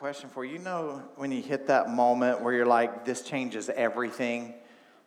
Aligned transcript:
question 0.00 0.30
for 0.30 0.46
you. 0.46 0.54
You 0.54 0.60
know, 0.60 1.02
when 1.16 1.30
you 1.30 1.42
hit 1.42 1.66
that 1.66 1.90
moment 1.90 2.40
where 2.40 2.54
you're 2.54 2.64
like, 2.64 3.04
this 3.04 3.20
changes 3.20 3.68
everything? 3.68 4.54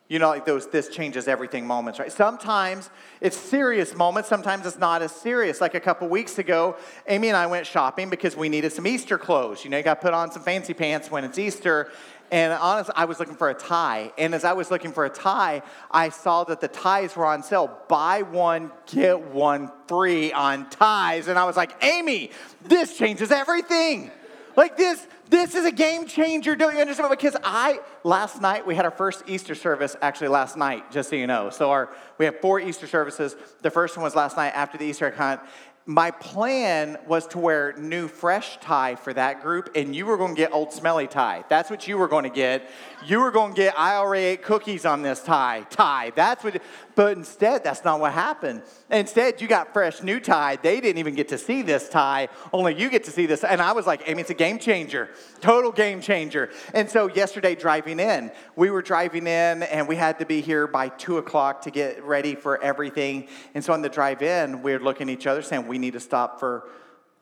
You 0.06 0.20
know, 0.20 0.28
like 0.28 0.46
those 0.46 0.68
this 0.68 0.88
changes 0.88 1.26
everything 1.26 1.66
moments, 1.66 1.98
right? 1.98 2.12
Sometimes 2.12 2.90
it's 3.20 3.36
serious 3.36 3.96
moments, 3.96 4.28
sometimes 4.28 4.64
it's 4.66 4.78
not 4.78 5.02
as 5.02 5.10
serious. 5.10 5.60
Like 5.60 5.74
a 5.74 5.80
couple 5.80 6.06
weeks 6.06 6.38
ago, 6.38 6.76
Amy 7.08 7.26
and 7.26 7.36
I 7.36 7.48
went 7.48 7.66
shopping 7.66 8.08
because 8.08 8.36
we 8.36 8.48
needed 8.48 8.70
some 8.70 8.86
Easter 8.86 9.18
clothes. 9.18 9.64
You 9.64 9.70
know, 9.70 9.78
you 9.78 9.82
got 9.82 9.94
to 9.94 10.00
put 10.00 10.14
on 10.14 10.30
some 10.30 10.42
fancy 10.42 10.74
pants 10.74 11.10
when 11.10 11.24
it's 11.24 11.40
Easter. 11.40 11.90
And 12.30 12.52
honestly, 12.52 12.94
I 12.96 13.06
was 13.06 13.18
looking 13.18 13.34
for 13.34 13.50
a 13.50 13.54
tie. 13.54 14.12
And 14.16 14.32
as 14.32 14.44
I 14.44 14.52
was 14.52 14.70
looking 14.70 14.92
for 14.92 15.04
a 15.06 15.10
tie, 15.10 15.62
I 15.90 16.10
saw 16.10 16.44
that 16.44 16.60
the 16.60 16.68
ties 16.68 17.16
were 17.16 17.26
on 17.26 17.42
sale. 17.42 17.80
Buy 17.88 18.22
one, 18.22 18.70
get 18.86 19.20
one 19.20 19.72
free 19.88 20.32
on 20.32 20.70
ties. 20.70 21.26
And 21.26 21.36
I 21.36 21.46
was 21.46 21.56
like, 21.56 21.82
Amy, 21.82 22.30
this 22.62 22.96
changes 22.96 23.32
everything. 23.32 24.12
Like 24.56 24.76
this, 24.76 25.06
this 25.28 25.54
is 25.54 25.64
a 25.64 25.72
game 25.72 26.06
changer. 26.06 26.54
Don't 26.54 26.74
you 26.74 26.80
understand? 26.80 27.10
Because 27.10 27.36
I 27.42 27.80
last 28.04 28.40
night 28.40 28.66
we 28.66 28.74
had 28.74 28.84
our 28.84 28.90
first 28.90 29.24
Easter 29.26 29.54
service 29.54 29.96
actually 30.00 30.28
last 30.28 30.56
night, 30.56 30.90
just 30.92 31.10
so 31.10 31.16
you 31.16 31.26
know. 31.26 31.50
So 31.50 31.70
our 31.70 31.90
we 32.18 32.24
have 32.24 32.40
four 32.40 32.60
Easter 32.60 32.86
services. 32.86 33.34
The 33.62 33.70
first 33.70 33.96
one 33.96 34.04
was 34.04 34.14
last 34.14 34.36
night 34.36 34.52
after 34.54 34.78
the 34.78 34.84
Easter 34.84 35.10
hunt 35.10 35.40
my 35.86 36.10
plan 36.10 36.96
was 37.06 37.26
to 37.26 37.38
wear 37.38 37.74
new 37.76 38.08
fresh 38.08 38.58
tie 38.60 38.94
for 38.94 39.12
that 39.12 39.42
group, 39.42 39.70
and 39.74 39.94
you 39.94 40.06
were 40.06 40.16
going 40.16 40.34
to 40.34 40.40
get 40.40 40.52
old 40.52 40.72
smelly 40.72 41.06
tie. 41.06 41.44
That's 41.50 41.68
what 41.68 41.86
you 41.86 41.98
were 41.98 42.08
going 42.08 42.24
to 42.24 42.30
get. 42.30 42.70
You 43.04 43.20
were 43.20 43.30
going 43.30 43.52
to 43.52 43.56
get 43.56 43.78
I 43.78 43.96
already 43.96 44.24
ate 44.24 44.42
cookies 44.42 44.86
on 44.86 45.02
this 45.02 45.22
tie. 45.22 45.66
Tie. 45.68 46.12
That's 46.16 46.42
what. 46.42 46.62
But 46.94 47.18
instead, 47.18 47.64
that's 47.64 47.84
not 47.84 47.98
what 47.98 48.12
happened. 48.12 48.62
Instead, 48.88 49.42
you 49.42 49.48
got 49.48 49.72
fresh 49.72 50.02
new 50.02 50.20
tie. 50.20 50.56
They 50.56 50.80
didn't 50.80 50.98
even 50.98 51.16
get 51.16 51.28
to 51.28 51.38
see 51.38 51.62
this 51.62 51.88
tie. 51.88 52.28
Only 52.52 52.74
you 52.76 52.88
get 52.88 53.04
to 53.04 53.10
see 53.10 53.26
this. 53.26 53.42
And 53.42 53.60
I 53.60 53.72
was 53.72 53.84
like, 53.86 54.08
Amy, 54.08 54.20
it's 54.20 54.30
a 54.30 54.34
game 54.34 54.60
changer. 54.60 55.10
Total 55.40 55.72
game 55.72 56.00
changer. 56.00 56.50
And 56.72 56.88
so 56.88 57.08
yesterday, 57.08 57.56
driving 57.56 57.98
in, 57.98 58.30
we 58.54 58.70
were 58.70 58.80
driving 58.80 59.26
in, 59.26 59.64
and 59.64 59.88
we 59.88 59.96
had 59.96 60.20
to 60.20 60.26
be 60.26 60.40
here 60.40 60.68
by 60.68 60.88
two 60.88 61.18
o'clock 61.18 61.62
to 61.62 61.70
get 61.70 62.02
ready 62.04 62.36
for 62.36 62.62
everything. 62.62 63.26
And 63.54 63.64
so 63.64 63.72
on 63.72 63.82
the 63.82 63.88
drive 63.88 64.22
in, 64.22 64.62
we 64.62 64.72
were 64.72 64.78
looking 64.78 65.10
at 65.10 65.12
each 65.12 65.26
other, 65.26 65.42
saying 65.42 65.66
we 65.74 65.78
need 65.78 65.94
to 65.94 65.98
stop 65.98 66.38
for 66.38 66.68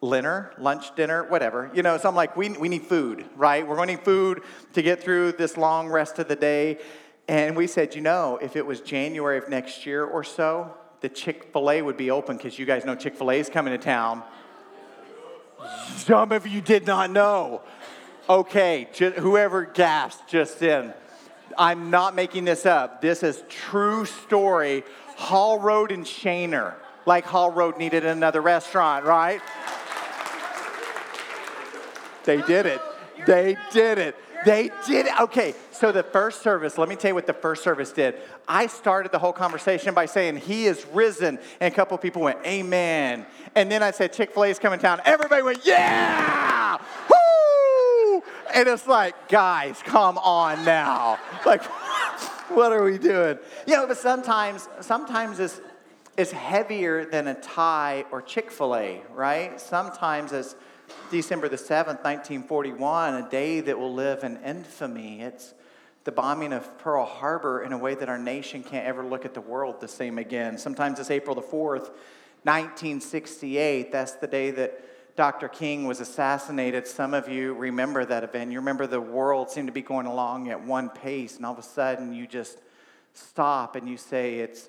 dinner, 0.03 0.53
lunch, 0.59 0.95
dinner, 0.95 1.25
whatever. 1.25 1.71
You 1.73 1.83
know, 1.83 1.97
so 1.97 2.07
I'm 2.07 2.15
like, 2.15 2.37
we, 2.37 2.51
we 2.51 2.69
need 2.69 2.83
food, 2.83 3.25
right? 3.35 3.67
We're 3.67 3.77
going 3.77 3.89
to 3.89 3.95
need 3.95 4.05
food 4.05 4.43
to 4.75 4.83
get 4.83 5.03
through 5.03 5.33
this 5.33 5.57
long 5.57 5.89
rest 5.89 6.19
of 6.19 6.29
the 6.29 6.37
day. 6.37 6.77
And 7.29 7.57
we 7.57 7.67
said, 7.67 7.95
you 7.95 8.03
know, 8.03 8.39
if 8.43 8.55
it 8.55 8.67
was 8.67 8.83
January 8.83 9.39
of 9.39 9.49
next 9.49 9.87
year 9.87 10.05
or 10.05 10.23
so, 10.23 10.77
the 11.01 11.09
Chick 11.09 11.45
fil 11.51 11.71
A 11.71 11.81
would 11.81 11.97
be 11.97 12.11
open 12.11 12.37
because 12.37 12.59
you 12.59 12.67
guys 12.67 12.85
know 12.85 12.95
Chick 12.95 13.17
fil 13.17 13.31
A 13.31 13.41
is 13.41 13.49
coming 13.49 13.73
to 13.73 13.79
town. 13.79 14.23
Some 15.97 16.31
of 16.31 16.47
you 16.47 16.61
did 16.61 16.87
not 16.87 17.11
know. 17.11 17.63
Okay, 18.29 18.87
just, 18.93 19.17
whoever 19.17 19.65
gasped 19.65 20.29
just 20.29 20.61
in. 20.61 20.93
I'm 21.57 21.89
not 21.89 22.15
making 22.15 22.45
this 22.45 22.67
up. 22.67 23.01
This 23.01 23.23
is 23.23 23.43
true 23.49 24.05
story. 24.05 24.85
Hall 25.17 25.59
Road 25.59 25.91
and 25.91 26.05
Schoenherr 26.05 26.75
like 27.07 27.25
Hall 27.25 27.51
Road 27.51 27.79
needed 27.79 28.05
another 28.05 28.41
restaurant, 28.41 29.05
right? 29.05 29.41
They 32.25 32.41
did 32.43 32.67
it. 32.67 32.81
They 33.27 33.57
did 33.73 33.99
it. 33.99 34.17
They 34.45 34.71
did 34.87 35.07
it. 35.07 35.21
Okay, 35.21 35.55
so 35.71 35.93
the 35.93 36.03
first 36.03 36.43
service, 36.43 36.77
let 36.77 36.89
me 36.89 36.97
tell 36.97 37.11
you 37.11 37.15
what 37.15 37.27
the 37.27 37.33
first 37.33 37.63
service 37.63 37.93
did. 37.93 38.17
I 38.49 38.67
started 38.67 39.13
the 39.13 39.19
whole 39.19 39.33
conversation 39.33 39.95
by 39.95 40.07
saying, 40.07 40.39
He 40.39 40.67
is 40.67 40.85
risen. 40.93 41.39
And 41.61 41.73
a 41.73 41.77
couple 41.77 41.97
people 41.99 42.23
went, 42.23 42.39
Amen. 42.45 43.25
And 43.55 43.71
then 43.71 43.83
I 43.83 43.93
said, 43.93 44.13
Chick 44.13 44.33
fil 44.33 44.45
A 44.45 44.49
is 44.49 44.59
coming 44.59 44.81
town. 44.81 45.01
Everybody 45.05 45.43
went, 45.43 45.65
Yeah! 45.65 46.79
Woo! 47.09 48.23
And 48.55 48.69
it's 48.69 48.87
like, 48.87 49.29
guys, 49.29 49.81
come 49.85 50.19
on 50.19 50.65
now. 50.65 51.19
Like, 51.47 51.63
what 52.51 52.73
are 52.73 52.83
we 52.83 52.99
doing? 52.99 53.39
You 53.67 53.77
know, 53.77 53.87
but 53.87 53.97
sometimes, 53.97 54.69
sometimes 54.81 55.41
it's 55.41 55.61
is 56.17 56.31
heavier 56.33 57.05
than 57.05 57.27
a 57.27 57.35
tie 57.35 58.05
or 58.11 58.21
Chick 58.21 58.51
fil 58.51 58.77
A, 58.77 59.03
right? 59.15 59.61
Sometimes 59.61 60.33
it's 60.33 60.55
December 61.11 61.49
the 61.49 61.57
7th, 61.57 62.05
1941, 62.05 63.15
a 63.15 63.31
day 63.31 63.61
that 63.61 63.79
will 63.79 63.95
live 63.95 64.23
in 64.23 64.37
infamy. 64.43 65.23
It's 65.23 65.55
the 66.05 66.13
bombing 66.13 66.53
of 66.53 66.79
Pearl 66.79 67.07
Harbor 67.07 67.63
in 67.63 67.73
a 67.73 67.79
way 67.79 67.95
that 67.95 68.09
our 68.09 68.19
nation 68.19 68.63
can't 68.63 68.87
ever 68.87 69.05
look 69.05 69.25
at 69.25 69.35
the 69.35 69.41
world 69.41 69.81
the 69.81 69.89
same 69.89 70.19
again. 70.19 70.59
Sometimes 70.59 70.99
it's 70.99 71.11
April 71.11 71.35
the 71.35 71.43
4th, 71.43 71.91
1968. 72.45 73.93
That's 73.93 74.13
the 74.13 74.27
day 74.27 74.51
that 74.51 75.17
Dr. 75.17 75.49
King 75.49 75.87
was 75.87 76.01
assassinated. 76.01 76.87
Some 76.87 77.15
of 77.15 77.29
you 77.29 77.55
remember 77.55 78.05
that 78.05 78.25
event. 78.25 78.51
You 78.51 78.59
remember 78.59 78.87
the 78.87 79.01
world 79.01 79.51
seemed 79.51 79.69
to 79.69 79.73
be 79.73 79.83
going 79.83 80.07
along 80.07 80.49
at 80.51 80.63
one 80.63 80.89
pace, 80.91 81.37
and 81.37 81.47
all 81.47 81.53
of 81.53 81.59
a 81.59 81.63
sudden 81.63 82.13
you 82.13 82.27
just 82.27 82.59
stop 83.15 83.77
and 83.77 83.89
you 83.89 83.97
say, 83.97 84.37
It's 84.41 84.69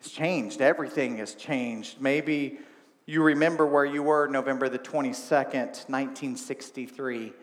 it's 0.00 0.10
changed. 0.10 0.62
Everything 0.62 1.18
has 1.18 1.34
changed. 1.34 2.00
Maybe 2.00 2.58
you 3.04 3.22
remember 3.22 3.66
where 3.66 3.84
you 3.84 4.02
were 4.02 4.28
November 4.28 4.70
the 4.70 4.78
22nd, 4.78 5.88
1963. 5.88 7.34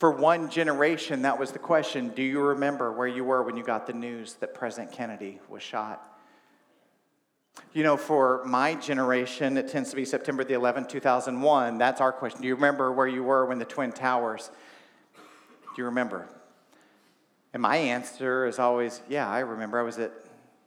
For 0.00 0.10
one 0.10 0.50
generation, 0.50 1.22
that 1.22 1.38
was 1.38 1.52
the 1.52 1.60
question 1.60 2.08
Do 2.08 2.22
you 2.22 2.40
remember 2.40 2.90
where 2.92 3.06
you 3.06 3.24
were 3.24 3.42
when 3.44 3.56
you 3.56 3.62
got 3.62 3.86
the 3.86 3.92
news 3.92 4.34
that 4.40 4.52
President 4.52 4.90
Kennedy 4.90 5.38
was 5.48 5.62
shot? 5.62 6.12
You 7.72 7.84
know, 7.84 7.96
for 7.96 8.42
my 8.44 8.74
generation, 8.74 9.56
it 9.56 9.68
tends 9.68 9.90
to 9.90 9.96
be 9.96 10.04
September 10.04 10.42
the 10.42 10.54
11th, 10.54 10.88
2001. 10.88 11.78
That's 11.78 12.00
our 12.00 12.12
question. 12.12 12.42
Do 12.42 12.48
you 12.48 12.56
remember 12.56 12.92
where 12.92 13.06
you 13.06 13.22
were 13.22 13.46
when 13.46 13.58
the 13.58 13.64
Twin 13.64 13.92
Towers? 13.92 14.50
Do 15.14 15.22
you 15.78 15.84
remember? 15.84 16.26
And 17.54 17.62
my 17.62 17.76
answer 17.76 18.44
is 18.44 18.58
always, 18.58 19.00
yeah, 19.08 19.28
I 19.28 19.38
remember. 19.38 19.78
I 19.78 19.82
was 19.82 19.98
at 19.98 20.12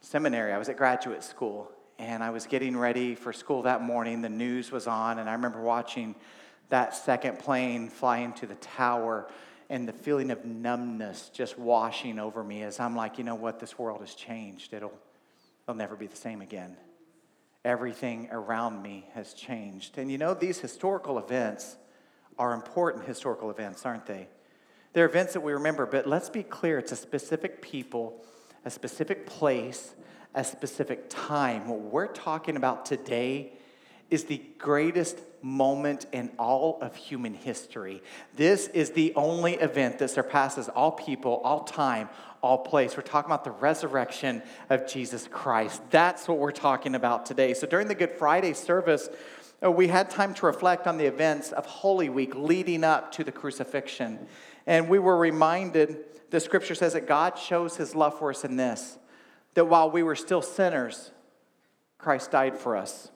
seminary, 0.01 0.53
I 0.53 0.57
was 0.57 0.69
at 0.69 0.77
graduate 0.77 1.23
school, 1.23 1.71
and 1.97 2.23
I 2.23 2.29
was 2.29 2.45
getting 2.45 2.77
ready 2.77 3.15
for 3.15 3.33
school 3.33 3.63
that 3.63 3.81
morning. 3.81 4.21
The 4.21 4.29
news 4.29 4.71
was 4.71 4.87
on, 4.87 5.19
and 5.19 5.29
I 5.29 5.33
remember 5.33 5.61
watching 5.61 6.15
that 6.69 6.95
second 6.95 7.39
plane 7.39 7.89
fly 7.89 8.19
into 8.19 8.45
the 8.45 8.55
tower 8.55 9.27
and 9.69 9.87
the 9.87 9.93
feeling 9.93 10.31
of 10.31 10.45
numbness 10.45 11.29
just 11.33 11.57
washing 11.59 12.19
over 12.19 12.43
me 12.43 12.63
as 12.63 12.79
I'm 12.79 12.95
like, 12.95 13.17
you 13.17 13.23
know 13.23 13.35
what, 13.35 13.59
this 13.59 13.77
world 13.77 14.01
has 14.01 14.15
changed. 14.15 14.73
It'll, 14.73 14.93
it'll 15.63 15.77
never 15.77 15.95
be 15.95 16.07
the 16.07 16.16
same 16.16 16.41
again. 16.41 16.75
Everything 17.66 18.29
around 18.31 18.81
me 18.81 19.07
has 19.13 19.33
changed. 19.33 19.97
And 19.97 20.11
you 20.11 20.17
know, 20.17 20.33
these 20.33 20.59
historical 20.59 21.19
events 21.19 21.77
are 22.37 22.53
important 22.53 23.05
historical 23.05 23.51
events, 23.51 23.85
aren't 23.85 24.05
they? 24.05 24.27
They're 24.93 25.05
events 25.05 25.33
that 25.33 25.41
we 25.41 25.53
remember, 25.53 25.85
but 25.85 26.07
let's 26.07 26.29
be 26.29 26.41
clear 26.41 26.79
it's 26.79 26.91
a 26.91 26.95
specific 26.95 27.61
people 27.61 28.23
a 28.66 28.70
specific 28.70 29.25
place, 29.25 29.96
a 30.36 30.44
specific 30.44 31.06
time. 31.09 31.68
What 31.68 31.80
we're 31.80 32.08
talking 32.08 32.56
about 32.56 32.86
today 32.86 33.53
is 34.09 34.25
the 34.25 34.42
greatest 34.58 35.20
moment 35.42 36.06
in 36.12 36.31
all 36.38 36.80
of 36.81 36.96
human 36.96 37.34
history. 37.34 38.02
This 38.36 38.68
is 38.68 38.92
the 38.92 39.14
only 39.16 39.53
event 39.53 40.00
that 40.00 40.09
surpasses 40.09 40.68
all 40.70 40.92
people, 40.92 41.42
all 41.44 41.64
time, 41.64 42.09
all 42.42 42.58
place. 42.58 42.97
We're 42.97 43.03
talking 43.03 43.30
about 43.30 43.44
the 43.44 43.52
resurrection 43.52 44.42
of 44.70 44.88
Jesus 44.88 45.28
Christ. 45.31 45.81
That's 45.90 46.28
what 46.28 46.40
we're 46.40 46.52
talking 46.52 46.96
about 46.96 47.26
today. 47.26 47.53
So 47.53 47.68
during 47.68 47.88
the 47.88 47.96
Good 47.96 48.12
Friday 48.12 48.53
service, 48.53 49.09
Oh, 49.62 49.72
we 49.72 49.90
had 49.90 50.09
time 50.09 50.34
to 50.36 50.46
reflect 50.46 50.88
on 50.88 50.97
the 50.97 51.06
events 51.06 51.52
of 51.52 51.66
Holy 51.66 52.08
Week 52.08 52.34
leading 52.36 52.84
up 52.84 53.12
to 53.14 53.24
the 53.25 53.31
crucifixion. 53.31 54.28
And 54.66 54.88
we 54.88 55.00
were 55.00 55.18
reminded 55.18 55.97
the 56.30 56.40
scripture 56.40 56.75
says 56.75 56.94
that 56.94 57.08
God 57.08 57.38
shows 57.38 57.75
his 57.75 57.96
love 57.96 58.18
for 58.18 58.30
us 58.30 58.46
in 58.46 58.56
this 58.56 58.97
that 59.56 59.66
while 59.66 59.90
we 59.90 60.03
were 60.03 60.16
still 60.16 60.42
sinners, 60.42 61.12
Christ 61.97 62.31
died 62.31 62.58
for 62.58 62.78
us. 62.78 63.09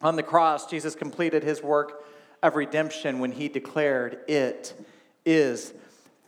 On 0.00 0.16
the 0.16 0.22
cross, 0.22 0.66
Jesus 0.66 0.94
completed 0.94 1.42
his 1.42 1.62
work 1.62 2.04
of 2.42 2.56
redemption 2.56 3.18
when 3.18 3.32
he 3.32 3.48
declared, 3.48 4.20
It 4.28 4.74
is 5.26 5.74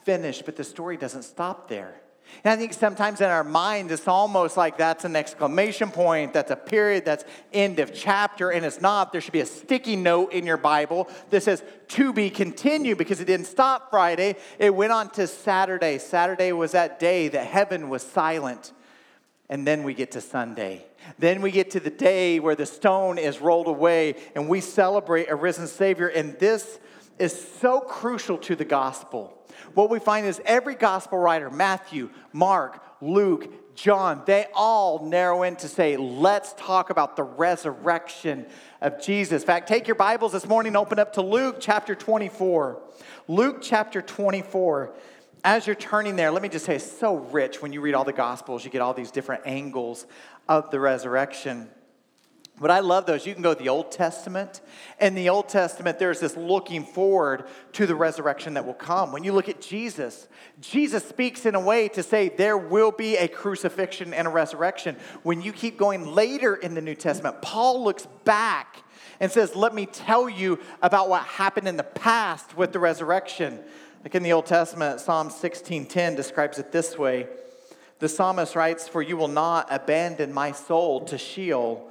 finished. 0.04 0.44
But 0.44 0.56
the 0.56 0.64
story 0.64 0.96
doesn't 0.96 1.22
stop 1.22 1.68
there. 1.68 2.00
And 2.42 2.52
I 2.52 2.56
think 2.56 2.72
sometimes 2.72 3.20
in 3.20 3.30
our 3.30 3.44
minds, 3.44 3.92
it's 3.92 4.08
almost 4.08 4.56
like 4.56 4.76
that's 4.76 5.04
an 5.04 5.16
exclamation 5.16 5.90
point, 5.90 6.32
that's 6.32 6.50
a 6.50 6.56
period, 6.56 7.04
that's 7.04 7.24
end 7.52 7.78
of 7.78 7.94
chapter, 7.94 8.50
and 8.50 8.66
it's 8.66 8.80
not. 8.80 9.12
There 9.12 9.20
should 9.20 9.32
be 9.32 9.40
a 9.40 9.46
sticky 9.46 9.96
note 9.96 10.32
in 10.32 10.44
your 10.44 10.56
Bible 10.56 11.08
that 11.30 11.42
says 11.42 11.62
to 11.88 12.12
be 12.12 12.30
continued 12.30 12.98
because 12.98 13.20
it 13.20 13.26
didn't 13.26 13.46
stop 13.46 13.90
Friday. 13.90 14.36
It 14.58 14.74
went 14.74 14.92
on 14.92 15.10
to 15.12 15.26
Saturday. 15.26 15.98
Saturday 15.98 16.52
was 16.52 16.72
that 16.72 16.98
day 16.98 17.28
that 17.28 17.46
heaven 17.46 17.88
was 17.88 18.02
silent. 18.02 18.72
And 19.48 19.66
then 19.66 19.82
we 19.82 19.94
get 19.94 20.12
to 20.12 20.20
Sunday. 20.20 20.84
Then 21.18 21.42
we 21.42 21.50
get 21.50 21.70
to 21.72 21.80
the 21.80 21.90
day 21.90 22.40
where 22.40 22.54
the 22.54 22.66
stone 22.66 23.18
is 23.18 23.40
rolled 23.40 23.68
away 23.68 24.16
and 24.34 24.48
we 24.48 24.60
celebrate 24.60 25.30
a 25.30 25.34
risen 25.34 25.66
Savior. 25.66 26.08
And 26.08 26.38
this 26.38 26.78
is 27.18 27.48
so 27.60 27.80
crucial 27.80 28.38
to 28.38 28.56
the 28.56 28.64
gospel 28.64 29.38
what 29.74 29.90
we 29.90 29.98
find 29.98 30.26
is 30.26 30.40
every 30.44 30.74
gospel 30.74 31.18
writer, 31.18 31.50
Matthew, 31.50 32.10
Mark, 32.32 32.82
Luke, 33.00 33.74
John, 33.74 34.22
they 34.24 34.46
all 34.54 35.04
narrow 35.04 35.42
in 35.42 35.56
to 35.56 35.68
say, 35.68 35.96
let's 35.96 36.54
talk 36.54 36.90
about 36.90 37.16
the 37.16 37.24
resurrection 37.24 38.46
of 38.80 39.02
Jesus. 39.02 39.42
In 39.42 39.46
fact, 39.46 39.68
take 39.68 39.88
your 39.88 39.96
Bibles 39.96 40.32
this 40.32 40.46
morning, 40.46 40.76
open 40.76 40.98
up 40.98 41.14
to 41.14 41.22
Luke 41.22 41.56
chapter 41.60 41.94
24. 41.94 42.80
Luke 43.26 43.58
chapter 43.60 44.00
24. 44.00 44.94
As 45.42 45.66
you're 45.66 45.76
turning 45.76 46.16
there, 46.16 46.30
let 46.30 46.42
me 46.42 46.48
just 46.48 46.64
say 46.64 46.76
it's 46.76 46.90
so 46.90 47.16
rich 47.16 47.60
when 47.60 47.72
you 47.72 47.80
read 47.80 47.94
all 47.94 48.04
the 48.04 48.12
Gospels. 48.12 48.64
You 48.64 48.70
get 48.70 48.80
all 48.80 48.94
these 48.94 49.10
different 49.10 49.42
angles 49.44 50.06
of 50.48 50.70
the 50.70 50.80
resurrection. 50.80 51.68
But 52.60 52.70
I 52.70 52.78
love 52.78 53.04
those. 53.06 53.26
You 53.26 53.34
can 53.34 53.42
go 53.42 53.52
to 53.52 53.60
the 53.60 53.68
Old 53.68 53.90
Testament. 53.90 54.60
In 55.00 55.16
the 55.16 55.28
Old 55.28 55.48
Testament, 55.48 55.98
there's 55.98 56.20
this 56.20 56.36
looking 56.36 56.84
forward 56.84 57.46
to 57.72 57.84
the 57.84 57.96
resurrection 57.96 58.54
that 58.54 58.64
will 58.64 58.74
come. 58.74 59.10
When 59.10 59.24
you 59.24 59.32
look 59.32 59.48
at 59.48 59.60
Jesus, 59.60 60.28
Jesus 60.60 61.04
speaks 61.04 61.46
in 61.46 61.56
a 61.56 61.60
way 61.60 61.88
to 61.88 62.02
say 62.02 62.28
there 62.28 62.56
will 62.56 62.92
be 62.92 63.16
a 63.16 63.26
crucifixion 63.26 64.14
and 64.14 64.28
a 64.28 64.30
resurrection. 64.30 64.96
When 65.24 65.42
you 65.42 65.52
keep 65.52 65.76
going 65.76 66.06
later 66.14 66.54
in 66.54 66.74
the 66.74 66.80
New 66.80 66.94
Testament, 66.94 67.42
Paul 67.42 67.82
looks 67.82 68.06
back 68.24 68.84
and 69.18 69.32
says, 69.32 69.56
Let 69.56 69.74
me 69.74 69.86
tell 69.86 70.28
you 70.28 70.60
about 70.80 71.08
what 71.08 71.24
happened 71.24 71.66
in 71.66 71.76
the 71.76 71.82
past 71.82 72.56
with 72.56 72.72
the 72.72 72.78
resurrection. 72.78 73.58
Like 74.04 74.14
in 74.14 74.22
the 74.22 74.32
Old 74.32 74.46
Testament, 74.46 75.00
Psalm 75.00 75.28
16:10 75.28 76.14
describes 76.14 76.60
it 76.60 76.70
this 76.70 76.96
way. 76.96 77.26
The 77.98 78.08
psalmist 78.08 78.54
writes, 78.54 78.86
For 78.86 79.02
you 79.02 79.16
will 79.16 79.28
not 79.28 79.66
abandon 79.70 80.32
my 80.32 80.52
soul 80.52 81.00
to 81.06 81.18
Sheol 81.18 81.90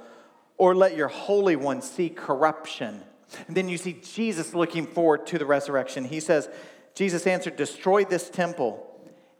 or 0.56 0.74
let 0.74 0.96
your 0.96 1.08
Holy 1.08 1.56
One 1.56 1.82
see 1.82 2.08
corruption. 2.08 3.02
And 3.48 3.56
then 3.56 3.68
you 3.68 3.76
see 3.76 4.00
Jesus 4.02 4.54
looking 4.54 4.86
forward 4.86 5.26
to 5.28 5.38
the 5.38 5.46
resurrection. 5.46 6.04
He 6.04 6.20
says, 6.20 6.48
Jesus 6.94 7.26
answered, 7.26 7.56
Destroy 7.56 8.04
this 8.04 8.30
temple, 8.30 8.86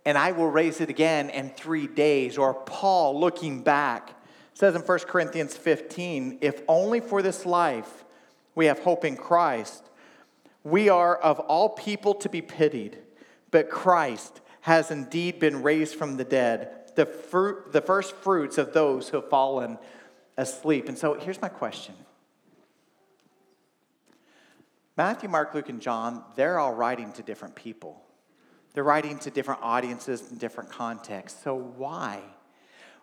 and 0.05 0.19
I 0.19 0.33
will 0.33 0.51
raise 0.51 0.81
it 0.81 0.91
again 0.91 1.31
in 1.31 1.51
three 1.51 1.87
days. 1.87 2.37
Or 2.37 2.55
Paul 2.55 3.21
looking 3.21 3.63
back 3.63 4.11
says 4.55 4.75
in 4.75 4.83
1 4.83 4.99
Corinthians 5.01 5.57
15, 5.57 6.39
If 6.41 6.63
only 6.69 7.01
for 7.01 7.23
this 7.23 7.45
life 7.45 8.05
we 8.55 8.67
have 8.67 8.81
hope 8.81 9.05
in 9.05 9.17
Christ, 9.17 9.85
we 10.63 10.89
are 10.89 11.17
of 11.17 11.41
all 11.41 11.71
people 11.71 12.15
to 12.15 12.29
be 12.29 12.41
pitied, 12.41 12.99
but 13.51 13.69
Christ 13.69 14.41
has 14.63 14.91
indeed 14.91 15.39
been 15.39 15.63
raised 15.63 15.97
from 15.97 16.17
the 16.17 16.25
dead, 16.25 16.93
the, 16.95 17.05
fruit, 17.05 17.73
the 17.73 17.83
first 17.83 18.15
fruits 18.15 18.57
of 18.57 18.73
those 18.73 19.09
who 19.09 19.21
have 19.21 19.29
fallen 19.29 19.79
asleep. 20.37 20.89
And 20.89 20.99
so 20.99 21.15
here's 21.15 21.41
my 21.41 21.49
question 21.49 21.95
Matthew, 24.97 25.29
Mark, 25.29 25.55
Luke, 25.55 25.69
and 25.69 25.81
John, 25.81 26.23
they're 26.37 26.59
all 26.59 26.75
writing 26.75 27.13
to 27.13 27.23
different 27.23 27.55
people. 27.55 28.01
They're 28.75 28.85
writing 28.85 29.19
to 29.21 29.31
different 29.31 29.63
audiences 29.63 30.31
in 30.31 30.39
different 30.39 30.71
contexts. 30.71 31.43
So 31.43 31.55
why? 31.55 32.21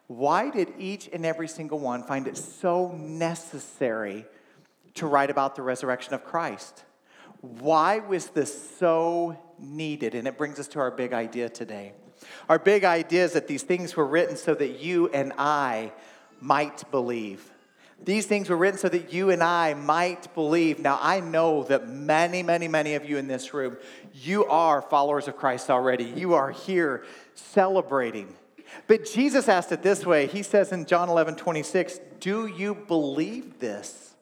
Why 0.08 0.50
did 0.50 0.74
each 0.78 1.10
and 1.12 1.26
every 1.26 1.48
single 1.48 1.80
one 1.80 2.04
find 2.04 2.28
it 2.28 2.36
so 2.36 2.92
necessary 2.92 4.26
to 4.96 5.08
write 5.08 5.30
about 5.30 5.56
the 5.56 5.62
resurrection 5.62 6.14
of 6.14 6.26
Christ? 6.26 6.84
Why 7.40 8.00
was 8.00 8.28
this 8.28 8.78
so 8.78 9.38
needed? 9.58 10.14
And 10.14 10.28
it 10.28 10.38
brings 10.38 10.60
us 10.60 10.68
to 10.70 10.80
our 10.80 10.92
big 10.92 11.14
idea 11.14 11.48
today. 11.48 11.94
Our 12.50 12.60
big 12.60 12.84
idea 12.84 13.24
is 13.24 13.34
that 13.34 13.48
these 13.48 13.64
things 13.64 13.96
were 13.96 14.06
written 14.06 14.36
so 14.36 14.54
that 14.54 14.80
you 14.80 15.08
and 15.10 15.34
I 15.38 15.94
might 16.42 16.90
believe. 16.92 17.50
These 18.04 18.26
things 18.26 18.50
were 18.50 18.58
written 18.58 18.80
so 18.80 18.90
that 18.90 19.14
you 19.14 19.30
and 19.30 19.44
I 19.44 19.76
might 19.76 20.34
believe. 20.34 20.80
Now, 20.80 20.98
I 21.00 21.20
know 21.20 21.64
that 21.66 21.88
many, 21.88 22.42
many, 22.42 22.68
many 22.68 22.96
of 22.96 23.08
you 23.08 23.18
in 23.18 23.28
this 23.28 23.54
room, 23.54 23.78
you 24.14 24.46
are 24.46 24.82
followers 24.82 25.28
of 25.28 25.38
Christ 25.38 25.70
already. 25.70 26.06
You 26.06 26.34
are 26.34 26.50
here 26.50 27.06
celebrating. 27.36 28.36
But 28.88 29.06
Jesus 29.06 29.48
asked 29.48 29.72
it 29.72 29.84
this 29.84 30.06
way 30.06 30.28
He 30.28 30.42
says 30.44 30.72
in 30.72 30.86
John 30.86 31.10
11 31.10 31.36
26, 31.36 32.00
Do 32.20 32.48
you 32.48 32.74
believe 32.74 33.60
this? 33.60 34.16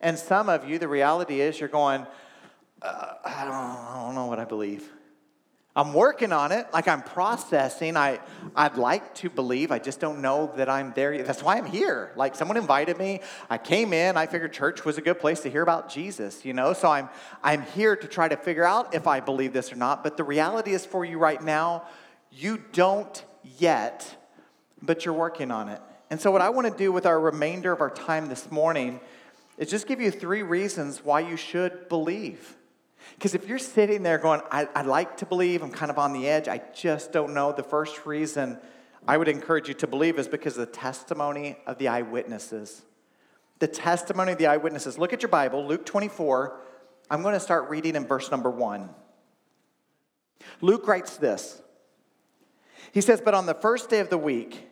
And 0.00 0.18
some 0.18 0.50
of 0.50 0.68
you, 0.68 0.78
the 0.78 0.88
reality 0.88 1.40
is 1.40 1.58
you're 1.58 1.70
going, 1.70 2.06
uh, 2.82 3.14
I, 3.24 3.44
don't, 3.44 3.54
I 3.54 4.02
don't 4.04 4.14
know 4.14 4.26
what 4.26 4.38
I 4.38 4.44
believe. 4.44 4.90
I'm 5.76 5.92
working 5.92 6.32
on 6.32 6.52
it, 6.52 6.66
like 6.72 6.88
I'm 6.88 7.02
processing. 7.02 7.98
I, 7.98 8.18
I'd 8.56 8.78
like 8.78 9.14
to 9.16 9.28
believe, 9.28 9.70
I 9.70 9.78
just 9.78 10.00
don't 10.00 10.22
know 10.22 10.50
that 10.56 10.70
I'm 10.70 10.94
there. 10.94 11.22
That's 11.22 11.42
why 11.42 11.58
I'm 11.58 11.66
here. 11.66 12.12
Like 12.16 12.34
someone 12.34 12.56
invited 12.56 12.96
me, 12.96 13.20
I 13.50 13.58
came 13.58 13.92
in, 13.92 14.16
I 14.16 14.24
figured 14.24 14.54
church 14.54 14.86
was 14.86 14.96
a 14.96 15.02
good 15.02 15.20
place 15.20 15.40
to 15.40 15.50
hear 15.50 15.60
about 15.60 15.90
Jesus, 15.90 16.46
you 16.46 16.54
know? 16.54 16.72
So 16.72 16.88
I'm, 16.88 17.10
I'm 17.42 17.60
here 17.60 17.94
to 17.94 18.08
try 18.08 18.26
to 18.26 18.38
figure 18.38 18.64
out 18.64 18.94
if 18.94 19.06
I 19.06 19.20
believe 19.20 19.52
this 19.52 19.70
or 19.70 19.76
not. 19.76 20.02
But 20.02 20.16
the 20.16 20.24
reality 20.24 20.72
is 20.72 20.86
for 20.86 21.04
you 21.04 21.18
right 21.18 21.42
now, 21.42 21.84
you 22.32 22.62
don't 22.72 23.22
yet, 23.58 24.16
but 24.80 25.04
you're 25.04 25.12
working 25.12 25.50
on 25.50 25.68
it. 25.68 25.82
And 26.08 26.18
so, 26.20 26.30
what 26.30 26.40
I 26.40 26.50
want 26.50 26.70
to 26.70 26.76
do 26.76 26.92
with 26.92 27.04
our 27.04 27.18
remainder 27.18 27.72
of 27.72 27.80
our 27.80 27.90
time 27.90 28.28
this 28.28 28.50
morning 28.50 29.00
is 29.58 29.68
just 29.68 29.86
give 29.86 30.00
you 30.00 30.10
three 30.10 30.42
reasons 30.42 31.04
why 31.04 31.20
you 31.20 31.36
should 31.36 31.88
believe. 31.88 32.55
Because 33.14 33.34
if 33.34 33.48
you're 33.48 33.58
sitting 33.58 34.02
there 34.02 34.18
going, 34.18 34.40
I, 34.50 34.68
I 34.74 34.82
like 34.82 35.18
to 35.18 35.26
believe, 35.26 35.62
I'm 35.62 35.70
kind 35.70 35.90
of 35.90 35.98
on 35.98 36.12
the 36.12 36.28
edge, 36.28 36.48
I 36.48 36.60
just 36.74 37.12
don't 37.12 37.32
know, 37.32 37.52
the 37.52 37.62
first 37.62 38.04
reason 38.06 38.58
I 39.08 39.16
would 39.16 39.28
encourage 39.28 39.68
you 39.68 39.74
to 39.74 39.86
believe 39.86 40.18
is 40.18 40.28
because 40.28 40.58
of 40.58 40.66
the 40.66 40.72
testimony 40.72 41.56
of 41.66 41.78
the 41.78 41.88
eyewitnesses. 41.88 42.82
The 43.58 43.68
testimony 43.68 44.32
of 44.32 44.38
the 44.38 44.48
eyewitnesses. 44.48 44.98
Look 44.98 45.12
at 45.12 45.22
your 45.22 45.30
Bible, 45.30 45.66
Luke 45.66 45.86
24. 45.86 46.60
I'm 47.10 47.22
going 47.22 47.34
to 47.34 47.40
start 47.40 47.70
reading 47.70 47.94
in 47.94 48.06
verse 48.06 48.30
number 48.30 48.50
one. 48.50 48.90
Luke 50.60 50.86
writes 50.86 51.16
this 51.16 51.62
He 52.92 53.00
says, 53.00 53.20
But 53.20 53.34
on 53.34 53.46
the 53.46 53.54
first 53.54 53.88
day 53.88 54.00
of 54.00 54.10
the 54.10 54.18
week, 54.18 54.68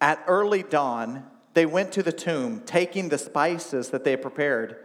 at 0.00 0.22
early 0.26 0.62
dawn, 0.62 1.24
they 1.54 1.64
went 1.64 1.92
to 1.92 2.02
the 2.02 2.12
tomb, 2.12 2.60
taking 2.66 3.08
the 3.08 3.18
spices 3.18 3.90
that 3.90 4.04
they 4.04 4.10
had 4.10 4.22
prepared. 4.22 4.76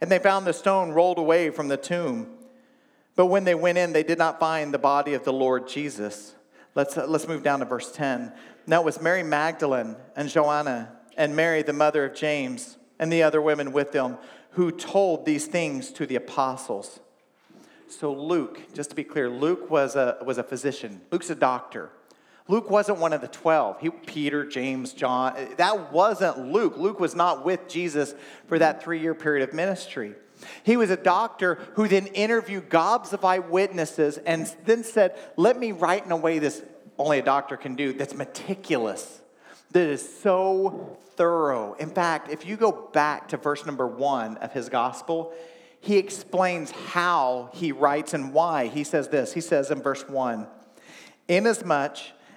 And 0.00 0.10
they 0.10 0.18
found 0.18 0.46
the 0.46 0.52
stone 0.52 0.90
rolled 0.90 1.18
away 1.18 1.50
from 1.50 1.68
the 1.68 1.76
tomb. 1.76 2.28
But 3.14 3.26
when 3.26 3.44
they 3.44 3.54
went 3.54 3.78
in, 3.78 3.92
they 3.92 4.02
did 4.02 4.18
not 4.18 4.38
find 4.38 4.72
the 4.72 4.78
body 4.78 5.14
of 5.14 5.24
the 5.24 5.32
Lord 5.32 5.66
Jesus. 5.68 6.34
Let's, 6.74 6.98
uh, 6.98 7.06
let's 7.06 7.26
move 7.26 7.42
down 7.42 7.60
to 7.60 7.64
verse 7.64 7.90
10. 7.92 8.32
Now 8.66 8.82
it 8.82 8.84
was 8.84 9.00
Mary 9.00 9.22
Magdalene 9.22 9.96
and 10.14 10.28
Joanna 10.28 10.92
and 11.16 11.34
Mary, 11.34 11.62
the 11.62 11.72
mother 11.72 12.04
of 12.04 12.14
James, 12.14 12.76
and 12.98 13.10
the 13.10 13.22
other 13.22 13.40
women 13.40 13.72
with 13.72 13.92
them 13.92 14.18
who 14.50 14.70
told 14.70 15.24
these 15.24 15.46
things 15.46 15.90
to 15.92 16.06
the 16.06 16.16
apostles. 16.16 17.00
So, 17.88 18.12
Luke, 18.12 18.60
just 18.74 18.90
to 18.90 18.96
be 18.96 19.04
clear, 19.04 19.30
Luke 19.30 19.70
was 19.70 19.96
a, 19.96 20.18
was 20.24 20.38
a 20.38 20.42
physician, 20.42 21.00
Luke's 21.10 21.30
a 21.30 21.34
doctor. 21.34 21.90
Luke 22.48 22.70
wasn't 22.70 22.98
one 22.98 23.12
of 23.12 23.20
the 23.20 23.28
12. 23.28 23.80
He, 23.80 23.90
Peter, 23.90 24.44
James, 24.46 24.92
John, 24.92 25.34
that 25.56 25.92
wasn't 25.92 26.52
Luke. 26.52 26.76
Luke 26.76 27.00
was 27.00 27.14
not 27.14 27.44
with 27.44 27.68
Jesus 27.68 28.14
for 28.46 28.58
that 28.58 28.82
three 28.82 29.00
year 29.00 29.14
period 29.14 29.48
of 29.48 29.54
ministry. 29.54 30.14
He 30.62 30.76
was 30.76 30.90
a 30.90 30.96
doctor 30.96 31.58
who 31.74 31.88
then 31.88 32.06
interviewed 32.08 32.68
gobs 32.68 33.12
of 33.12 33.24
eyewitnesses 33.24 34.18
and 34.18 34.52
then 34.64 34.84
said, 34.84 35.18
Let 35.36 35.58
me 35.58 35.72
write 35.72 36.04
in 36.04 36.12
a 36.12 36.16
way 36.16 36.38
this 36.38 36.62
only 36.98 37.18
a 37.18 37.22
doctor 37.22 37.56
can 37.56 37.74
do 37.74 37.92
that's 37.92 38.14
meticulous, 38.14 39.20
that 39.72 39.88
is 39.88 40.20
so 40.20 40.98
thorough. 41.16 41.74
In 41.74 41.90
fact, 41.90 42.30
if 42.30 42.46
you 42.46 42.56
go 42.56 42.72
back 42.92 43.28
to 43.28 43.36
verse 43.36 43.66
number 43.66 43.86
one 43.86 44.36
of 44.38 44.52
his 44.52 44.68
gospel, 44.68 45.32
he 45.80 45.96
explains 45.96 46.70
how 46.70 47.50
he 47.54 47.72
writes 47.72 48.14
and 48.14 48.32
why. 48.32 48.66
He 48.66 48.84
says 48.84 49.08
this 49.08 49.32
He 49.32 49.40
says 49.40 49.70
in 49.70 49.82
verse 49.82 50.08
one, 50.08 50.46
Inasmuch 51.28 51.98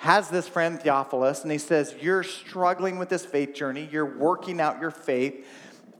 has 0.00 0.30
this 0.30 0.48
friend 0.48 0.80
Theophilus, 0.80 1.42
and 1.42 1.52
he 1.52 1.58
says, 1.58 1.94
You're 2.00 2.22
struggling 2.22 2.98
with 2.98 3.10
this 3.10 3.26
faith 3.26 3.52
journey, 3.52 3.86
you're 3.92 4.16
working 4.16 4.58
out 4.58 4.80
your 4.80 4.90
faith. 4.90 5.46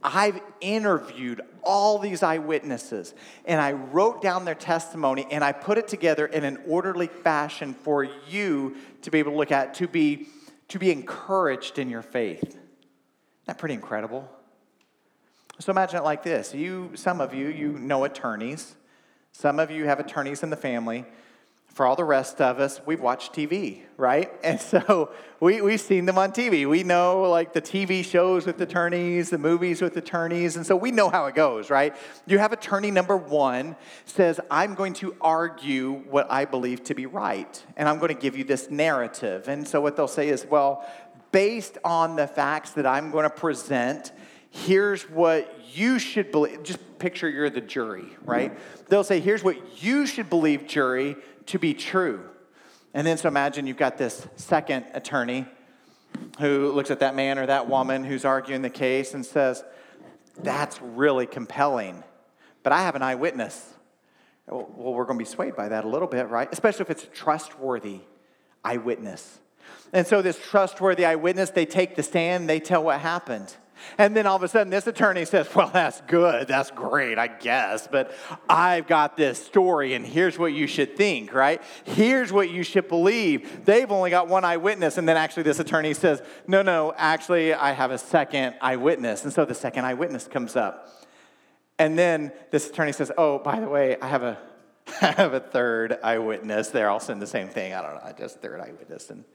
I've 0.03 0.41
interviewed 0.59 1.41
all 1.61 1.99
these 1.99 2.23
eyewitnesses 2.23 3.13
and 3.45 3.61
I 3.61 3.73
wrote 3.73 4.19
down 4.19 4.45
their 4.45 4.55
testimony 4.55 5.27
and 5.29 5.43
I 5.43 5.51
put 5.51 5.77
it 5.77 5.87
together 5.87 6.25
in 6.25 6.43
an 6.43 6.57
orderly 6.67 7.05
fashion 7.05 7.75
for 7.75 8.07
you 8.27 8.75
to 9.03 9.11
be 9.11 9.19
able 9.19 9.33
to 9.33 9.37
look 9.37 9.51
at, 9.51 9.75
to 9.75 9.87
be, 9.87 10.25
to 10.69 10.79
be 10.79 10.91
encouraged 10.91 11.77
in 11.77 11.87
your 11.87 12.01
faith. 12.01 12.41
Isn't 12.41 12.59
that 13.45 13.59
pretty 13.59 13.75
incredible? 13.75 14.27
So 15.59 15.69
imagine 15.69 15.97
it 15.97 16.03
like 16.03 16.23
this. 16.23 16.55
You, 16.55 16.89
some 16.95 17.21
of 17.21 17.35
you, 17.35 17.49
you 17.49 17.73
know 17.73 18.03
attorneys. 18.05 18.73
Some 19.31 19.59
of 19.59 19.69
you 19.69 19.85
have 19.85 19.99
attorneys 19.99 20.41
in 20.41 20.49
the 20.49 20.57
family. 20.57 21.05
For 21.73 21.85
all 21.85 21.95
the 21.95 22.03
rest 22.03 22.41
of 22.41 22.59
us, 22.59 22.81
we've 22.85 22.99
watched 22.99 23.33
TV, 23.33 23.83
right? 23.95 24.29
And 24.43 24.59
so 24.59 25.11
we, 25.39 25.61
we've 25.61 25.79
seen 25.79 26.05
them 26.05 26.17
on 26.17 26.31
TV. 26.31 26.67
We 26.67 26.83
know 26.83 27.29
like 27.29 27.53
the 27.53 27.61
TV 27.61 28.03
shows 28.03 28.45
with 28.45 28.59
attorneys, 28.59 29.29
the 29.29 29.37
movies 29.37 29.81
with 29.81 29.95
attorneys, 29.95 30.57
and 30.57 30.65
so 30.65 30.75
we 30.75 30.91
know 30.91 31.09
how 31.09 31.27
it 31.27 31.35
goes, 31.35 31.69
right? 31.69 31.95
You 32.25 32.39
have 32.39 32.51
attorney 32.51 32.91
number 32.91 33.15
one 33.15 33.77
says, 34.05 34.41
I'm 34.49 34.75
going 34.75 34.93
to 34.95 35.15
argue 35.21 36.03
what 36.09 36.29
I 36.29 36.43
believe 36.43 36.83
to 36.85 36.93
be 36.93 37.05
right, 37.05 37.63
and 37.77 37.87
I'm 37.87 37.99
going 37.99 38.13
to 38.13 38.21
give 38.21 38.35
you 38.35 38.43
this 38.43 38.69
narrative. 38.69 39.47
And 39.47 39.65
so 39.65 39.79
what 39.79 39.95
they'll 39.95 40.07
say 40.09 40.27
is, 40.27 40.45
well, 40.45 40.85
based 41.31 41.77
on 41.85 42.17
the 42.17 42.27
facts 42.27 42.71
that 42.71 42.85
I'm 42.85 43.11
going 43.11 43.23
to 43.23 43.29
present, 43.29 44.11
here's 44.49 45.03
what 45.03 45.57
you 45.73 45.99
should 45.99 46.31
believe. 46.31 46.63
Just 46.63 46.79
picture 46.99 47.29
you're 47.29 47.49
the 47.49 47.61
jury, 47.61 48.05
right? 48.23 48.57
They'll 48.89 49.03
say, 49.03 49.19
here's 49.19 49.43
what 49.43 49.81
you 49.83 50.05
should 50.05 50.29
believe, 50.29 50.67
jury 50.67 51.15
to 51.47 51.59
be 51.59 51.73
true. 51.73 52.21
And 52.93 53.05
then 53.07 53.17
so 53.17 53.27
imagine 53.27 53.67
you've 53.67 53.77
got 53.77 53.97
this 53.97 54.27
second 54.35 54.85
attorney 54.93 55.45
who 56.39 56.71
looks 56.71 56.91
at 56.91 56.99
that 56.99 57.15
man 57.15 57.39
or 57.39 57.45
that 57.45 57.69
woman 57.69 58.03
who's 58.03 58.25
arguing 58.25 58.61
the 58.61 58.69
case 58.69 59.13
and 59.13 59.25
says, 59.25 59.63
That's 60.41 60.81
really 60.81 61.25
compelling, 61.25 62.03
but 62.63 62.73
I 62.73 62.81
have 62.81 62.95
an 62.95 63.01
eyewitness. 63.01 63.73
Well, 64.47 64.67
we're 64.75 65.05
going 65.05 65.17
to 65.17 65.23
be 65.23 65.29
swayed 65.29 65.55
by 65.55 65.69
that 65.69 65.85
a 65.85 65.87
little 65.87 66.07
bit, 66.07 66.27
right? 66.27 66.49
Especially 66.51 66.81
if 66.81 66.89
it's 66.89 67.03
a 67.03 67.07
trustworthy 67.07 68.01
eyewitness. 68.65 69.39
And 69.93 70.05
so, 70.05 70.21
this 70.21 70.37
trustworthy 70.37 71.05
eyewitness, 71.05 71.51
they 71.51 71.65
take 71.65 71.95
the 71.95 72.03
stand, 72.03 72.49
they 72.49 72.59
tell 72.59 72.83
what 72.83 72.99
happened. 72.99 73.55
And 73.97 74.15
then 74.15 74.25
all 74.25 74.35
of 74.35 74.43
a 74.43 74.47
sudden, 74.47 74.69
this 74.69 74.87
attorney 74.87 75.25
says, 75.25 75.53
Well, 75.55 75.69
that's 75.71 76.01
good. 76.01 76.47
That's 76.47 76.71
great, 76.71 77.17
I 77.17 77.27
guess. 77.27 77.87
But 77.87 78.13
I've 78.49 78.87
got 78.87 79.17
this 79.17 79.43
story, 79.43 79.93
and 79.93 80.05
here's 80.05 80.37
what 80.39 80.53
you 80.53 80.67
should 80.67 80.95
think, 80.95 81.33
right? 81.33 81.61
Here's 81.83 82.31
what 82.31 82.49
you 82.49 82.63
should 82.63 82.87
believe. 82.87 83.65
They've 83.65 83.91
only 83.91 84.09
got 84.09 84.27
one 84.27 84.45
eyewitness. 84.45 84.97
And 84.97 85.07
then 85.07 85.17
actually, 85.17 85.43
this 85.43 85.59
attorney 85.59 85.93
says, 85.93 86.21
No, 86.47 86.61
no, 86.61 86.93
actually, 86.97 87.53
I 87.53 87.71
have 87.73 87.91
a 87.91 87.97
second 87.97 88.55
eyewitness. 88.61 89.23
And 89.23 89.33
so 89.33 89.45
the 89.45 89.55
second 89.55 89.85
eyewitness 89.85 90.27
comes 90.27 90.55
up. 90.55 90.87
And 91.79 91.97
then 91.97 92.31
this 92.51 92.69
attorney 92.69 92.91
says, 92.91 93.11
Oh, 93.17 93.39
by 93.39 93.59
the 93.59 93.67
way, 93.67 93.97
I 94.01 94.07
have 94.07 94.23
a, 94.23 94.37
I 95.01 95.11
have 95.11 95.33
a 95.33 95.39
third 95.39 95.97
eyewitness. 96.03 96.69
They're 96.69 96.89
all 96.89 96.99
saying 96.99 97.19
the 97.19 97.27
same 97.27 97.49
thing. 97.49 97.73
I 97.73 97.81
don't 97.81 97.95
know, 97.95 98.13
just 98.17 98.41
third 98.41 98.59
eyewitness. 98.59 99.09
And 99.09 99.25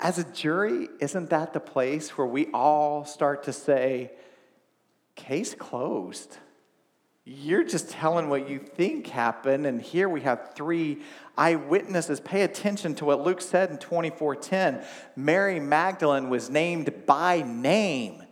as 0.00 0.18
a 0.18 0.24
jury, 0.24 0.88
isn't 1.00 1.30
that 1.30 1.52
the 1.52 1.60
place 1.60 2.16
where 2.16 2.26
we 2.26 2.48
all 2.52 3.04
start 3.04 3.44
to 3.44 3.52
say, 3.52 4.12
case 5.14 5.54
closed? 5.54 6.38
You're 7.24 7.64
just 7.64 7.90
telling 7.90 8.30
what 8.30 8.48
you 8.48 8.58
think 8.58 9.06
happened, 9.08 9.66
and 9.66 9.82
here 9.82 10.08
we 10.08 10.22
have 10.22 10.54
three 10.54 11.02
eyewitnesses. 11.36 12.20
Pay 12.20 12.42
attention 12.42 12.94
to 12.96 13.04
what 13.04 13.22
Luke 13.22 13.42
said 13.42 13.70
in 13.70 13.76
24:10. 13.76 14.82
Mary 15.14 15.60
Magdalene 15.60 16.30
was 16.30 16.48
named 16.48 17.04
by 17.04 17.42
name 17.42 18.22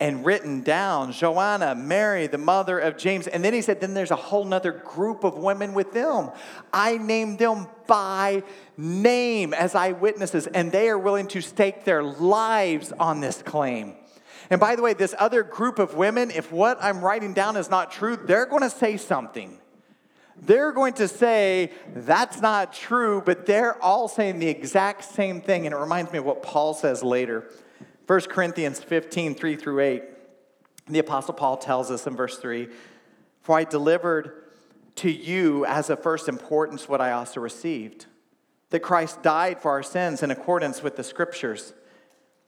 and 0.00 0.24
written 0.24 0.62
down 0.62 1.12
Joanna, 1.12 1.74
Mary, 1.74 2.26
the 2.26 2.38
mother 2.38 2.78
of 2.78 2.96
James. 2.96 3.26
And 3.26 3.44
then 3.44 3.52
he 3.52 3.60
said, 3.60 3.80
then 3.82 3.92
there's 3.92 4.10
a 4.10 4.16
whole 4.16 4.46
nother 4.46 4.72
group 4.72 5.24
of 5.24 5.36
women 5.36 5.74
with 5.74 5.92
them. 5.92 6.30
I 6.72 6.96
named 6.96 7.38
them 7.38 7.66
by 7.86 8.42
name 8.78 9.52
as 9.52 9.74
eyewitnesses, 9.74 10.46
and 10.46 10.72
they 10.72 10.88
are 10.88 10.98
willing 10.98 11.28
to 11.28 11.42
stake 11.42 11.84
their 11.84 12.02
lives 12.02 12.92
on 12.98 13.20
this 13.20 13.42
claim. 13.42 13.94
And 14.48 14.58
by 14.58 14.74
the 14.74 14.82
way, 14.82 14.94
this 14.94 15.14
other 15.18 15.42
group 15.42 15.78
of 15.78 15.94
women, 15.94 16.30
if 16.30 16.50
what 16.50 16.82
I'm 16.82 17.04
writing 17.04 17.34
down 17.34 17.56
is 17.56 17.68
not 17.68 17.92
true, 17.92 18.16
they're 18.16 18.46
going 18.46 18.62
to 18.62 18.70
say 18.70 18.96
something. 18.96 19.58
They're 20.42 20.72
going 20.72 20.94
to 20.94 21.08
say, 21.08 21.72
that's 21.94 22.40
not 22.40 22.72
true, 22.72 23.22
but 23.24 23.44
they're 23.44 23.80
all 23.82 24.08
saying 24.08 24.38
the 24.38 24.48
exact 24.48 25.04
same 25.04 25.42
thing. 25.42 25.66
And 25.66 25.74
it 25.74 25.78
reminds 25.78 26.10
me 26.10 26.18
of 26.18 26.24
what 26.24 26.42
Paul 26.42 26.72
says 26.72 27.02
later 27.02 27.50
1 28.10 28.22
Corinthians 28.22 28.80
15, 28.80 29.36
3 29.36 29.54
through 29.54 29.78
8, 29.78 30.02
the 30.88 30.98
Apostle 30.98 31.32
Paul 31.32 31.56
tells 31.56 31.92
us 31.92 32.08
in 32.08 32.16
verse 32.16 32.38
3 32.38 32.66
For 33.40 33.56
I 33.56 33.62
delivered 33.62 34.46
to 34.96 35.08
you 35.08 35.64
as 35.64 35.90
of 35.90 36.02
first 36.02 36.28
importance 36.28 36.88
what 36.88 37.00
I 37.00 37.12
also 37.12 37.38
received 37.38 38.06
that 38.70 38.80
Christ 38.80 39.22
died 39.22 39.60
for 39.60 39.70
our 39.70 39.84
sins 39.84 40.24
in 40.24 40.32
accordance 40.32 40.82
with 40.82 40.96
the 40.96 41.04
scriptures, 41.04 41.72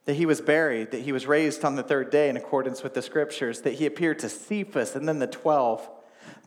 that 0.07 0.15
he 0.15 0.27
was 0.27 0.41
buried, 0.41 0.91
that 0.91 1.03
he 1.03 1.13
was 1.13 1.29
raised 1.29 1.65
on 1.65 1.77
the 1.77 1.85
third 1.85 2.11
day 2.11 2.29
in 2.29 2.37
accordance 2.37 2.83
with 2.83 2.95
the 2.95 3.03
scriptures, 3.03 3.61
that 3.61 3.75
he 3.75 3.87
appeared 3.87 4.19
to 4.19 4.29
Cephas 4.29 4.97
and 4.97 5.07
then 5.09 5.21
the 5.21 5.29
12. 5.29 5.89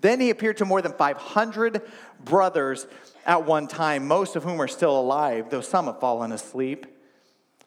Then 0.01 0.19
he 0.19 0.29
appeared 0.29 0.57
to 0.57 0.65
more 0.65 0.81
than 0.81 0.91
500 0.91 1.81
brothers 2.22 2.86
at 3.25 3.45
one 3.45 3.69
time, 3.69 4.10
most 4.10 4.36
of 4.36 4.43
whom 4.43 4.62
are 4.62 4.67
still 4.67 5.00
alive, 5.00 5.51
though 5.51 5.62
some 5.62 5.86
have 5.86 6.01
fallen 6.01 6.34
asleep. 6.34 6.86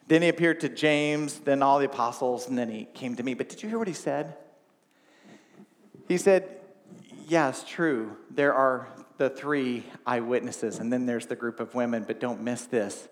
Then 0.09 0.23
he 0.23 0.29
appeared 0.29 0.61
to 0.61 0.69
James, 0.71 1.41
then 1.41 1.62
all 1.62 1.79
the 1.79 1.85
apostles, 1.85 2.49
and 2.49 2.57
then 2.59 2.71
he 2.71 2.87
came 2.87 3.15
to 3.17 3.23
me. 3.23 3.35
But 3.35 3.50
did 3.50 3.62
you 3.62 3.69
hear 3.69 3.79
what 3.79 3.88
he 3.88 3.95
said? 3.95 4.35
He 6.09 6.17
said, 6.17 6.49
Yes, 7.29 7.62
true. 7.69 8.17
There 8.31 8.55
are 8.55 8.88
the 9.19 9.29
three 9.29 9.85
eyewitnesses, 10.07 10.79
and 10.79 10.91
then 10.91 11.05
there's 11.05 11.27
the 11.27 11.37
group 11.37 11.61
of 11.61 11.75
women, 11.75 12.05
but 12.07 12.21
don't 12.21 12.41
miss 12.41 12.65
this. 12.65 13.07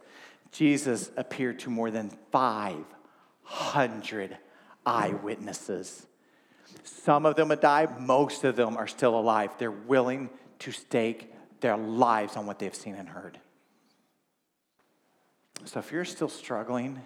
Jesus 0.52 1.10
appeared 1.16 1.58
to 1.60 1.68
more 1.68 1.90
than 1.90 2.08
500 2.32 4.38
eyewitnesses. 4.86 6.06
Some 6.82 7.26
of 7.26 7.36
them 7.36 7.50
have 7.50 7.60
died, 7.60 8.00
most 8.00 8.42
of 8.44 8.56
them 8.56 8.78
are 8.78 8.86
still 8.86 9.18
alive. 9.18 9.50
They're 9.58 9.70
willing 9.70 10.30
to 10.60 10.72
stake 10.72 11.34
their 11.60 11.76
lives 11.76 12.36
on 12.36 12.46
what 12.46 12.58
they've 12.58 12.74
seen 12.74 12.94
and 12.94 13.08
heard. 13.08 13.38
So 15.66 15.80
if 15.80 15.90
you're 15.90 16.04
still 16.04 16.28
struggling, 16.28 17.00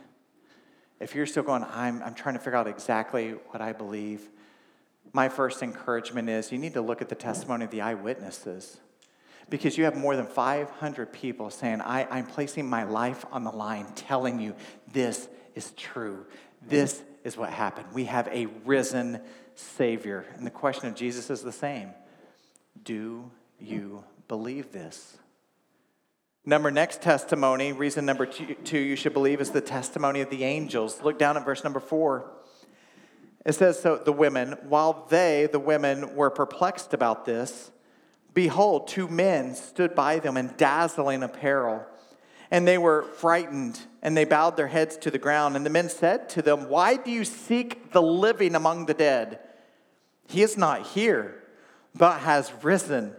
if 1.00 1.14
you're 1.14 1.26
still 1.26 1.42
going, 1.42 1.64
I'm, 1.64 2.02
I'm 2.02 2.14
trying 2.14 2.34
to 2.34 2.38
figure 2.38 2.56
out 2.56 2.66
exactly 2.66 3.30
what 3.48 3.62
I 3.62 3.72
believe, 3.72 4.28
my 5.14 5.30
first 5.30 5.62
encouragement 5.62 6.28
is 6.28 6.52
you 6.52 6.58
need 6.58 6.74
to 6.74 6.82
look 6.82 7.00
at 7.00 7.08
the 7.08 7.14
testimony 7.14 7.64
of 7.64 7.70
the 7.70 7.80
eyewitnesses 7.80 8.78
because 9.48 9.78
you 9.78 9.84
have 9.84 9.96
more 9.96 10.14
than 10.14 10.26
500 10.26 11.10
people 11.10 11.48
saying, 11.48 11.80
I, 11.80 12.06
I'm 12.10 12.26
placing 12.26 12.68
my 12.68 12.84
life 12.84 13.24
on 13.32 13.44
the 13.44 13.50
line, 13.50 13.86
telling 13.94 14.38
you 14.38 14.54
this 14.92 15.28
is 15.54 15.72
true. 15.72 16.26
This 16.62 17.02
is 17.24 17.38
what 17.38 17.50
happened. 17.50 17.88
We 17.94 18.04
have 18.04 18.28
a 18.28 18.46
risen 18.66 19.20
Savior. 19.54 20.26
And 20.36 20.46
the 20.46 20.50
question 20.50 20.86
of 20.86 20.94
Jesus 20.94 21.30
is 21.30 21.42
the 21.42 21.50
same 21.50 21.90
Do 22.84 23.30
you 23.58 24.04
believe 24.28 24.70
this? 24.70 25.16
Number 26.46 26.70
next 26.70 27.02
testimony, 27.02 27.72
reason 27.72 28.06
number 28.06 28.24
two, 28.24 28.78
you 28.78 28.96
should 28.96 29.12
believe 29.12 29.40
is 29.40 29.50
the 29.50 29.60
testimony 29.60 30.22
of 30.22 30.30
the 30.30 30.44
angels. 30.44 31.02
Look 31.02 31.18
down 31.18 31.36
at 31.36 31.44
verse 31.44 31.62
number 31.62 31.80
four. 31.80 32.30
It 33.44 33.52
says, 33.52 33.78
So 33.78 33.96
the 33.96 34.12
women, 34.12 34.56
while 34.66 35.06
they, 35.10 35.48
the 35.50 35.58
women, 35.58 36.14
were 36.14 36.30
perplexed 36.30 36.94
about 36.94 37.26
this, 37.26 37.70
behold, 38.32 38.88
two 38.88 39.06
men 39.06 39.54
stood 39.54 39.94
by 39.94 40.18
them 40.18 40.38
in 40.38 40.54
dazzling 40.56 41.22
apparel. 41.22 41.84
And 42.50 42.66
they 42.66 42.78
were 42.78 43.02
frightened, 43.02 43.78
and 44.02 44.16
they 44.16 44.24
bowed 44.24 44.56
their 44.56 44.66
heads 44.66 44.96
to 44.98 45.10
the 45.10 45.18
ground. 45.18 45.56
And 45.56 45.64
the 45.64 45.70
men 45.70 45.88
said 45.90 46.30
to 46.30 46.42
them, 46.42 46.68
Why 46.68 46.96
do 46.96 47.10
you 47.10 47.24
seek 47.24 47.92
the 47.92 48.02
living 48.02 48.54
among 48.54 48.86
the 48.86 48.94
dead? 48.94 49.40
He 50.26 50.42
is 50.42 50.56
not 50.56 50.86
here, 50.86 51.42
but 51.94 52.20
has 52.20 52.50
risen. 52.62 53.14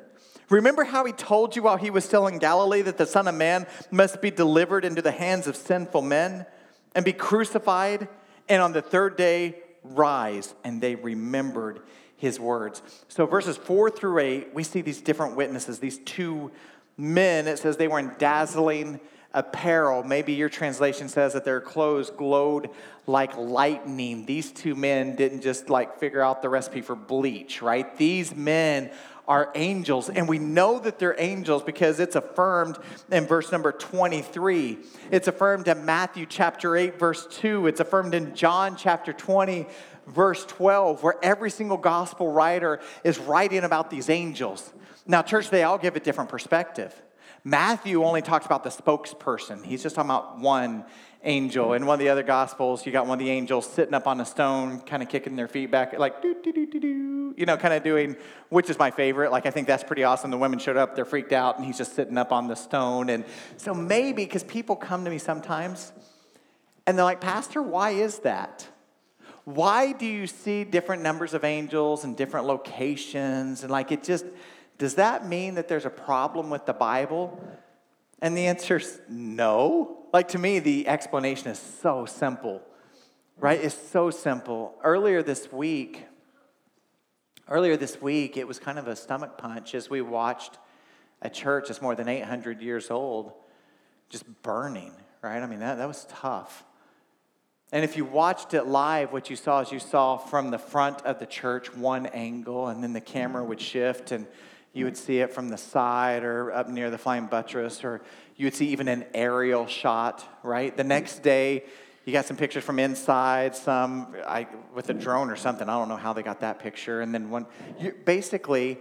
Remember 0.51 0.84
how 0.84 1.05
he 1.05 1.13
told 1.13 1.55
you 1.55 1.63
while 1.63 1.77
he 1.77 1.89
was 1.89 2.03
still 2.03 2.27
in 2.27 2.38
Galilee 2.38 2.81
that 2.81 2.98
the 2.98 3.05
Son 3.05 3.27
of 3.27 3.36
Man 3.36 3.65
must 3.89 4.22
be 4.22 4.29
delivered 4.29 4.84
into 4.84 5.01
the 5.01 5.12
hands 5.12 5.48
of 5.48 5.55
sinful 5.55 6.01
men 6.01 6.46
and 6.93 7.05
be 7.05 7.13
crucified, 7.13 8.10
and 8.50 8.62
on 8.62 8.74
the 8.74 8.81
third 8.81 9.15
day 9.15 9.55
rise? 9.81 10.53
And 10.65 10.81
they 10.81 10.96
remembered 10.96 11.79
his 12.17 12.38
words. 12.38 12.81
So, 13.08 13.25
verses 13.25 13.55
four 13.55 13.89
through 13.89 14.20
eight, 14.20 14.53
we 14.53 14.63
see 14.63 14.81
these 14.81 15.01
different 15.01 15.38
witnesses, 15.38 15.79
these 15.79 16.00
two 16.00 16.51
men. 16.98 17.48
It 17.48 17.58
says 17.58 17.77
they 17.77 17.88
were 17.88 18.00
in 18.00 18.12
dazzling 18.20 19.00
apparel. 19.33 20.03
Maybe 20.03 20.33
your 20.33 20.50
translation 20.50 21.09
says 21.09 21.33
that 21.33 21.45
their 21.45 21.61
clothes 21.61 22.09
glowed 22.09 22.69
like 23.07 23.35
lightning. 23.38 24.25
These 24.25 24.51
two 24.51 24.75
men 24.75 25.15
didn't 25.15 25.41
just 25.41 25.69
like 25.69 26.00
figure 26.00 26.21
out 26.21 26.41
the 26.41 26.50
recipe 26.50 26.81
for 26.81 26.95
bleach, 26.95 27.61
right? 27.61 27.97
These 27.97 28.35
men 28.35 28.91
are 29.27 29.51
angels. 29.55 30.09
And 30.09 30.27
we 30.27 30.39
know 30.39 30.79
that 30.79 31.00
they're 31.00 31.15
angels 31.17 31.63
because 31.63 32.00
it's 32.00 32.15
affirmed 32.15 32.77
in 33.11 33.25
verse 33.25 33.51
number 33.51 33.71
23. 33.71 34.77
It's 35.11 35.27
affirmed 35.27 35.67
in 35.67 35.85
Matthew 35.85 36.25
chapter 36.25 36.75
8, 36.75 37.00
verse 37.00 37.27
2. 37.27 37.67
It's 37.67 37.79
affirmed 37.79 38.13
in 38.13 38.35
John 38.35 38.75
chapter 38.75 39.13
20, 39.13 39.67
verse 40.07 40.45
12, 40.45 41.03
where 41.03 41.15
every 41.23 41.50
single 41.50 41.77
gospel 41.77 42.31
writer 42.31 42.79
is 43.03 43.19
writing 43.19 43.63
about 43.63 43.89
these 43.89 44.09
angels. 44.09 44.73
Now, 45.07 45.21
church, 45.21 45.50
they 45.50 45.63
all 45.63 45.77
give 45.77 45.95
a 45.95 46.00
different 46.00 46.29
perspective. 46.29 46.93
Matthew 47.43 48.03
only 48.03 48.21
talks 48.21 48.45
about 48.45 48.63
the 48.63 48.69
spokesperson. 48.69 49.65
He's 49.65 49.81
just 49.81 49.95
talking 49.95 50.12
about 50.12 50.39
one 50.39 50.86
angel. 51.24 51.74
In 51.74 51.86
one 51.86 51.95
of 51.95 52.00
the 52.00 52.10
other 52.10 52.24
gospels, 52.24 52.86
you 52.86 52.91
got 52.91 53.07
one 53.07 53.19
of 53.19 53.25
the 53.25 53.31
angels 53.31 53.67
sitting 53.67 53.93
up 53.93 54.05
on 54.05 54.21
a 54.21 54.25
stone, 54.25 54.81
kind 54.81 55.01
of 55.01 55.10
kicking 55.10 55.36
their 55.36 55.48
feet 55.48 55.71
back, 55.71 55.98
like 55.98 56.21
doo 56.21 56.36
doo 56.43 56.51
doo 56.51 56.65
doo 56.67 56.79
doo, 56.79 57.36
you 57.38 57.45
know, 57.45 57.57
kind 57.57 57.74
of 57.74 57.83
doing, 57.83 58.15
which 58.50 58.69
is 58.69 58.77
my 58.77 58.91
favorite. 58.91 59.31
Like 59.31 59.45
I 59.45 59.51
think 59.51 59.67
that's 59.67 59.83
pretty 59.83 60.03
awesome. 60.03 60.29
The 60.29 60.38
women 60.38 60.60
showed 60.60 60.77
up, 60.77 60.95
they're 60.95 61.05
freaked 61.05 61.33
out, 61.33 61.57
and 61.57 61.65
he's 61.65 61.77
just 61.77 61.95
sitting 61.95 62.17
up 62.17 62.31
on 62.31 62.48
the 62.48 62.55
stone. 62.55 63.10
And 63.10 63.25
so 63.57 63.74
maybe 63.74 64.24
because 64.24 64.43
people 64.43 64.75
come 64.75 65.03
to 65.05 65.10
me 65.10 65.17
sometimes, 65.17 65.91
and 66.86 66.98
they're 66.98 67.05
like, 67.05 67.21
Pastor, 67.21 67.62
why 67.62 67.91
is 67.91 68.19
that? 68.19 68.67
Why 69.45 69.91
do 69.91 70.05
you 70.05 70.27
see 70.27 70.63
different 70.63 71.01
numbers 71.01 71.33
of 71.33 71.43
angels 71.43 72.03
in 72.03 72.13
different 72.13 72.45
locations? 72.45 73.63
And 73.63 73.71
like 73.71 73.91
it 73.91 74.03
just, 74.03 74.25
does 74.81 74.95
that 74.95 75.27
mean 75.27 75.53
that 75.55 75.67
there's 75.67 75.85
a 75.85 75.91
problem 75.91 76.50
with 76.50 76.65
the 76.65 76.73
Bible? 76.73 77.39
And 78.19 78.35
the 78.35 78.47
answer 78.47 78.77
is 78.77 79.00
no. 79.07 80.07
Like 80.11 80.29
to 80.29 80.39
me, 80.39 80.57
the 80.57 80.88
explanation 80.88 81.50
is 81.50 81.59
so 81.59 82.07
simple, 82.07 82.63
right? 83.38 83.63
It's 83.63 83.75
so 83.75 84.09
simple. 84.09 84.73
Earlier 84.83 85.21
this 85.21 85.51
week, 85.51 86.05
earlier 87.47 87.77
this 87.77 88.01
week, 88.01 88.38
it 88.38 88.47
was 88.47 88.57
kind 88.57 88.79
of 88.79 88.88
a 88.88 88.95
stomach 88.95 89.38
punch 89.38 89.75
as 89.75 89.88
we 89.88 90.01
watched 90.01 90.57
a 91.21 91.29
church 91.29 91.67
that's 91.67 91.79
more 91.79 91.93
than 91.93 92.07
800 92.07 92.59
years 92.59 92.89
old 92.89 93.33
just 94.09 94.25
burning, 94.41 94.93
right? 95.21 95.43
I 95.43 95.45
mean, 95.45 95.59
that, 95.59 95.77
that 95.77 95.88
was 95.88 96.07
tough. 96.09 96.63
And 97.71 97.83
if 97.83 97.97
you 97.97 98.03
watched 98.03 98.55
it 98.55 98.65
live, 98.65 99.13
what 99.13 99.29
you 99.29 99.35
saw 99.35 99.59
is 99.59 99.71
you 99.71 99.77
saw 99.77 100.17
from 100.17 100.50
the 100.50 100.57
front 100.57 101.03
of 101.03 101.19
the 101.19 101.27
church 101.27 101.71
one 101.71 102.07
angle, 102.07 102.67
and 102.67 102.83
then 102.83 102.93
the 102.93 103.00
camera 103.00 103.43
would 103.43 103.61
shift, 103.61 104.11
and 104.11 104.25
you 104.74 104.86
would 104.86 104.98
see 104.98 105.20
it 105.20 105.34
from 105.34 105.50
the 105.50 105.58
side 105.58 106.24
or 106.24 106.51
up 106.51 106.70
near 106.70 106.90
the 106.90 106.98
flying 106.98 107.25
buttress, 107.25 107.84
or 107.84 108.01
you 108.38 108.46
would 108.46 108.54
see 108.54 108.68
even 108.70 108.88
an 108.88 109.06
aerial 109.13 109.68
shot, 109.68 110.25
right? 110.44 110.75
The 110.75 110.84
next 110.84 111.20
day, 111.24 111.66
you 112.06 112.13
got 112.13 112.25
some 112.25 112.38
pictures 112.38 112.63
from 112.63 112.80
inside, 112.80 113.56
some 113.56 114.16
I, 114.25 114.48
with 114.74 114.90
a 114.90 114.94
drone 114.94 115.30
or 115.30 115.36
something. 115.36 115.68
I 115.70 115.78
don't 115.78 115.90
know 115.90 115.98
how 115.98 116.13
they 116.13 116.24
got 116.24 116.40
that 116.40 116.60
picture. 116.60 117.01
And 117.01 117.13
then 117.13 117.30
one, 117.30 117.46
you, 117.80 117.94
basically, 118.06 118.80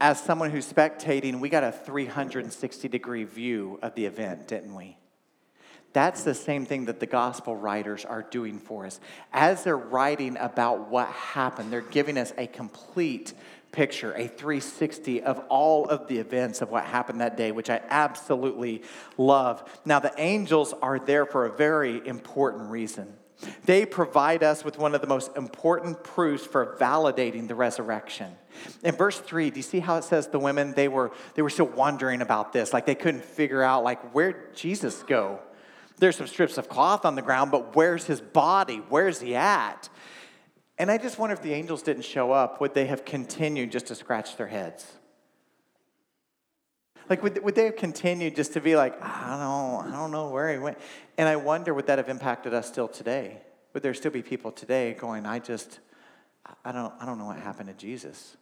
as 0.00 0.20
someone 0.20 0.50
who's 0.50 0.70
spectating, 0.70 1.40
we 1.40 1.48
got 1.48 1.64
a 1.64 1.72
360 1.72 2.88
degree 2.88 3.24
view 3.24 3.78
of 3.82 3.94
the 3.94 4.04
event, 4.04 4.48
didn't 4.48 4.74
we? 4.74 4.98
That's 5.94 6.24
the 6.24 6.34
same 6.34 6.66
thing 6.66 6.86
that 6.86 6.98
the 6.98 7.06
gospel 7.06 7.54
writers 7.54 8.04
are 8.04 8.22
doing 8.22 8.58
for 8.58 8.84
us. 8.84 8.98
As 9.32 9.62
they're 9.62 9.78
writing 9.78 10.36
about 10.38 10.90
what 10.90 11.08
happened, 11.08 11.72
they're 11.72 11.82
giving 11.82 12.18
us 12.18 12.32
a 12.36 12.48
complete 12.48 13.32
picture, 13.74 14.12
a 14.12 14.28
360 14.28 15.22
of 15.22 15.40
all 15.48 15.86
of 15.86 16.06
the 16.06 16.18
events 16.18 16.62
of 16.62 16.70
what 16.70 16.84
happened 16.84 17.20
that 17.20 17.36
day, 17.36 17.50
which 17.50 17.68
I 17.68 17.82
absolutely 17.90 18.82
love. 19.18 19.68
Now, 19.84 19.98
the 19.98 20.14
angels 20.16 20.72
are 20.80 20.98
there 20.98 21.26
for 21.26 21.44
a 21.44 21.52
very 21.52 22.06
important 22.06 22.70
reason. 22.70 23.12
They 23.64 23.84
provide 23.84 24.44
us 24.44 24.64
with 24.64 24.78
one 24.78 24.94
of 24.94 25.00
the 25.00 25.08
most 25.08 25.36
important 25.36 26.04
proofs 26.04 26.46
for 26.46 26.76
validating 26.80 27.48
the 27.48 27.56
resurrection. 27.56 28.32
In 28.84 28.94
verse 28.94 29.18
3, 29.18 29.50
do 29.50 29.56
you 29.56 29.62
see 29.62 29.80
how 29.80 29.96
it 29.96 30.04
says 30.04 30.28
the 30.28 30.38
women 30.38 30.72
they 30.74 30.86
were 30.86 31.10
they 31.34 31.42
were 31.42 31.50
still 31.50 31.66
wondering 31.66 32.22
about 32.22 32.52
this, 32.52 32.72
like 32.72 32.86
they 32.86 32.94
couldn't 32.94 33.24
figure 33.24 33.62
out 33.62 33.82
like 33.82 34.14
where'd 34.14 34.54
Jesus 34.54 35.02
go? 35.02 35.40
There's 35.98 36.16
some 36.16 36.26
strips 36.26 36.58
of 36.58 36.68
cloth 36.68 37.04
on 37.04 37.14
the 37.16 37.22
ground, 37.22 37.50
but 37.50 37.76
where's 37.76 38.04
his 38.04 38.20
body? 38.20 38.82
Where's 38.88 39.20
he 39.20 39.34
at? 39.34 39.88
And 40.78 40.90
I 40.90 40.98
just 40.98 41.18
wonder 41.18 41.34
if 41.34 41.42
the 41.42 41.52
angels 41.52 41.82
didn't 41.82 42.04
show 42.04 42.32
up, 42.32 42.60
would 42.60 42.74
they 42.74 42.86
have 42.86 43.04
continued 43.04 43.70
just 43.70 43.86
to 43.86 43.94
scratch 43.94 44.36
their 44.36 44.48
heads? 44.48 44.92
Like, 47.08 47.22
would, 47.22 47.42
would 47.44 47.54
they 47.54 47.66
have 47.66 47.76
continued 47.76 48.34
just 48.34 48.54
to 48.54 48.60
be 48.60 48.76
like, 48.76 49.00
I 49.02 49.36
don't, 49.38 49.92
I 49.92 49.96
don't 49.96 50.10
know 50.10 50.30
where 50.30 50.52
he 50.52 50.58
went? 50.58 50.78
And 51.18 51.28
I 51.28 51.36
wonder, 51.36 51.74
would 51.74 51.86
that 51.86 51.98
have 51.98 52.08
impacted 52.08 52.54
us 52.54 52.66
still 52.66 52.88
today? 52.88 53.38
Would 53.72 53.82
there 53.82 53.94
still 53.94 54.10
be 54.10 54.22
people 54.22 54.50
today 54.50 54.94
going, 54.94 55.26
I 55.26 55.38
just, 55.38 55.80
I 56.64 56.72
don't, 56.72 56.92
I 56.98 57.04
don't 57.04 57.18
know 57.18 57.26
what 57.26 57.38
happened 57.38 57.68
to 57.68 57.74
Jesus? 57.74 58.36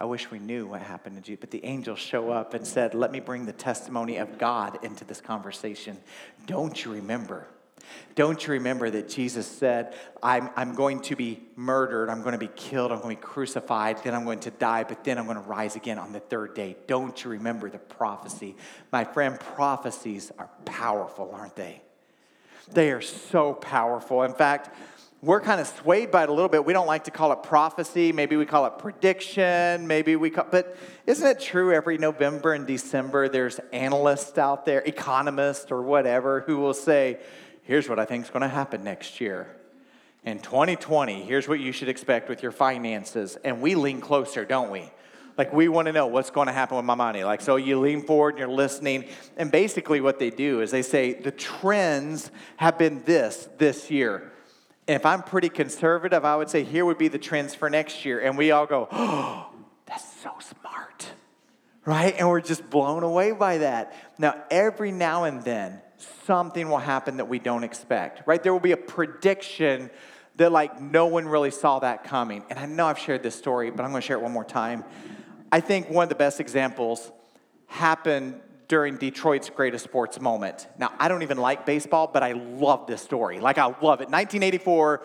I 0.00 0.04
wish 0.04 0.30
we 0.30 0.38
knew 0.38 0.66
what 0.66 0.82
happened 0.82 1.16
to 1.16 1.22
Jesus. 1.22 1.40
But 1.40 1.50
the 1.50 1.64
angels 1.64 1.98
show 1.98 2.30
up 2.30 2.52
and 2.52 2.66
said, 2.66 2.94
Let 2.94 3.12
me 3.12 3.20
bring 3.20 3.46
the 3.46 3.52
testimony 3.52 4.18
of 4.18 4.38
God 4.38 4.78
into 4.82 5.04
this 5.04 5.20
conversation. 5.20 5.96
Don't 6.46 6.84
you 6.84 6.92
remember? 6.92 7.46
Don't 8.14 8.46
you 8.46 8.52
remember 8.52 8.90
that 8.90 9.08
Jesus 9.08 9.46
said, 9.46 9.94
I'm, 10.22 10.50
I'm 10.56 10.74
going 10.74 11.00
to 11.02 11.16
be 11.16 11.42
murdered, 11.56 12.08
I'm 12.08 12.20
going 12.20 12.32
to 12.32 12.38
be 12.38 12.50
killed, 12.54 12.92
I'm 12.92 13.00
going 13.00 13.16
to 13.16 13.20
be 13.20 13.26
crucified, 13.26 14.02
then 14.04 14.14
I'm 14.14 14.24
going 14.24 14.40
to 14.40 14.50
die, 14.50 14.84
but 14.84 15.02
then 15.04 15.18
I'm 15.18 15.24
going 15.24 15.36
to 15.36 15.42
rise 15.42 15.76
again 15.76 15.98
on 15.98 16.12
the 16.12 16.20
third 16.20 16.54
day? 16.54 16.76
Don't 16.86 17.22
you 17.24 17.30
remember 17.30 17.68
the 17.68 17.78
prophecy? 17.78 18.56
My 18.92 19.04
friend, 19.04 19.38
prophecies 19.38 20.30
are 20.38 20.50
powerful, 20.64 21.30
aren't 21.34 21.56
they? 21.56 21.82
They 22.72 22.92
are 22.92 23.02
so 23.02 23.52
powerful. 23.52 24.22
In 24.22 24.34
fact, 24.34 24.70
we're 25.24 25.40
kind 25.40 25.58
of 25.58 25.66
swayed 25.66 26.10
by 26.10 26.24
it 26.24 26.28
a 26.28 26.32
little 26.32 26.50
bit. 26.50 26.66
We 26.66 26.74
don't 26.74 26.86
like 26.86 27.04
to 27.04 27.10
call 27.10 27.32
it 27.32 27.42
prophecy. 27.42 28.12
Maybe 28.12 28.36
we 28.36 28.44
call 28.44 28.66
it 28.66 28.78
prediction. 28.78 29.86
Maybe 29.86 30.16
we 30.16 30.28
call, 30.28 30.46
but 30.50 30.76
isn't 31.06 31.26
it 31.26 31.40
true 31.40 31.72
every 31.72 31.96
November 31.96 32.52
and 32.52 32.66
December 32.66 33.28
there's 33.28 33.58
analysts 33.72 34.36
out 34.36 34.66
there, 34.66 34.82
economists 34.84 35.72
or 35.72 35.80
whatever, 35.80 36.42
who 36.42 36.58
will 36.58 36.74
say, 36.74 37.20
here's 37.64 37.88
what 37.88 37.98
I 37.98 38.04
think 38.06 38.24
is 38.24 38.30
going 38.30 38.42
to 38.42 38.48
happen 38.48 38.84
next 38.84 39.20
year. 39.20 39.54
In 40.24 40.38
2020, 40.38 41.22
here's 41.24 41.46
what 41.48 41.60
you 41.60 41.70
should 41.72 41.88
expect 41.90 42.30
with 42.30 42.42
your 42.42 42.52
finances. 42.52 43.36
And 43.44 43.60
we 43.60 43.74
lean 43.74 44.00
closer, 44.00 44.46
don't 44.46 44.70
we? 44.70 44.90
Like, 45.36 45.52
we 45.52 45.66
want 45.68 45.86
to 45.86 45.92
know 45.92 46.06
what's 46.06 46.30
going 46.30 46.46
to 46.46 46.52
happen 46.52 46.76
with 46.76 46.86
my 46.86 46.94
money. 46.94 47.24
Like, 47.24 47.40
so 47.40 47.56
you 47.56 47.80
lean 47.80 48.02
forward 48.02 48.30
and 48.30 48.38
you're 48.38 48.48
listening. 48.48 49.06
And 49.36 49.50
basically, 49.50 50.00
what 50.00 50.20
they 50.20 50.30
do 50.30 50.60
is 50.60 50.70
they 50.70 50.82
say, 50.82 51.12
the 51.12 51.32
trends 51.32 52.30
have 52.56 52.78
been 52.78 53.02
this 53.04 53.48
this 53.58 53.90
year 53.90 54.32
And 54.86 54.96
if 54.96 55.06
I'm 55.06 55.22
pretty 55.22 55.48
conservative, 55.48 56.24
I 56.24 56.36
would 56.36 56.50
say 56.50 56.62
here 56.62 56.84
would 56.84 56.98
be 56.98 57.08
the 57.08 57.18
trends 57.18 57.54
for 57.54 57.70
next 57.70 58.04
year. 58.04 58.20
And 58.20 58.36
we 58.36 58.50
all 58.50 58.66
go, 58.66 58.86
oh, 58.92 59.48
that's 59.86 60.04
so 60.22 60.32
smart, 60.40 61.10
right? 61.86 62.14
And 62.18 62.28
we're 62.28 62.42
just 62.42 62.68
blown 62.68 63.02
away 63.02 63.32
by 63.32 63.58
that. 63.58 63.94
Now, 64.18 64.42
every 64.50 64.92
now 64.92 65.24
and 65.24 65.42
then, 65.42 65.80
something 66.24 66.68
will 66.68 66.78
happen 66.78 67.16
that 67.18 67.26
we 67.26 67.38
don't 67.38 67.64
expect, 67.64 68.26
right? 68.26 68.42
There 68.42 68.52
will 68.52 68.60
be 68.60 68.72
a 68.72 68.76
prediction 68.76 69.90
that, 70.36 70.50
like, 70.52 70.80
no 70.80 71.06
one 71.06 71.28
really 71.28 71.50
saw 71.50 71.78
that 71.80 72.04
coming. 72.04 72.44
And 72.50 72.58
I 72.58 72.66
know 72.66 72.86
I've 72.86 72.98
shared 72.98 73.22
this 73.22 73.34
story, 73.34 73.70
but 73.70 73.84
I'm 73.84 73.90
to 74.00 74.06
share 74.06 74.16
it 74.16 74.22
one 74.22 74.32
more 74.32 74.44
time. 74.44 74.84
I 75.52 75.60
think 75.60 75.88
one 75.88 76.02
of 76.02 76.08
the 76.08 76.14
best 76.16 76.40
examples 76.40 77.12
happened 77.66 78.40
during 78.74 78.96
Detroit's 78.96 79.50
greatest 79.50 79.84
sports 79.84 80.20
moment. 80.20 80.66
Now, 80.76 80.92
I 80.98 81.06
don't 81.06 81.22
even 81.22 81.38
like 81.38 81.64
baseball, 81.64 82.10
but 82.12 82.24
I 82.24 82.32
love 82.32 82.88
this 82.88 83.00
story. 83.00 83.38
Like, 83.38 83.56
I 83.56 83.66
love 83.66 84.00
it. 84.00 84.10
1984 84.10 85.00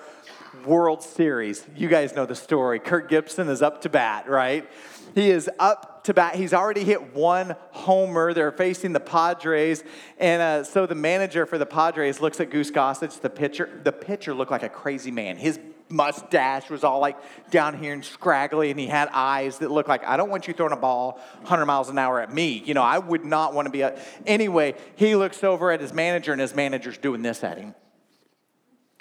World 0.65 1.03
Series. 1.03 1.67
You 1.75 1.87
guys 1.87 2.15
know 2.15 2.25
the 2.25 2.33
story. 2.33 2.79
Kirk 2.79 3.07
Gibson 3.07 3.47
is 3.47 3.61
up 3.61 3.83
to 3.83 3.89
bat, 3.89 4.27
right? 4.27 4.67
He 5.13 5.29
is 5.29 5.51
up 5.59 6.03
to 6.05 6.15
bat. 6.15 6.33
He's 6.33 6.51
already 6.51 6.83
hit 6.83 7.13
one 7.13 7.55
homer. 7.69 8.33
They're 8.33 8.51
facing 8.51 8.93
the 8.93 8.99
Padres. 8.99 9.83
And 10.17 10.41
uh, 10.41 10.63
so 10.63 10.87
the 10.87 10.95
manager 10.95 11.45
for 11.45 11.59
the 11.59 11.67
Padres 11.67 12.19
looks 12.19 12.39
at 12.39 12.49
Goose 12.49 12.71
Gossage, 12.71 13.21
the 13.21 13.29
pitcher. 13.29 13.81
The 13.83 13.91
pitcher 13.91 14.33
looked 14.33 14.49
like 14.49 14.63
a 14.63 14.69
crazy 14.69 15.11
man. 15.11 15.37
His 15.37 15.59
mustache 15.89 16.69
was 16.69 16.83
all 16.83 16.99
like 16.99 17.17
down 17.49 17.77
here 17.77 17.93
and 17.93 18.05
scraggly, 18.05 18.71
and 18.71 18.79
he 18.79 18.87
had 18.87 19.09
eyes 19.11 19.57
that 19.59 19.71
looked 19.71 19.89
like, 19.89 20.03
I 20.05 20.17
don't 20.17 20.29
want 20.29 20.47
you 20.47 20.53
throwing 20.53 20.73
a 20.73 20.77
ball 20.77 21.19
100 21.39 21.65
miles 21.65 21.89
an 21.89 21.97
hour 21.97 22.19
at 22.19 22.33
me. 22.33 22.61
You 22.65 22.73
know, 22.73 22.83
I 22.83 22.99
would 22.99 23.25
not 23.25 23.53
want 23.53 23.65
to 23.65 23.71
be 23.71 23.81
a. 23.81 23.99
Anyway, 24.25 24.75
he 24.95 25.15
looks 25.15 25.43
over 25.43 25.71
at 25.71 25.81
his 25.81 25.93
manager, 25.93 26.31
and 26.31 26.39
his 26.39 26.55
manager's 26.55 26.97
doing 26.97 27.21
this 27.21 27.43
at 27.43 27.57
him. 27.57 27.75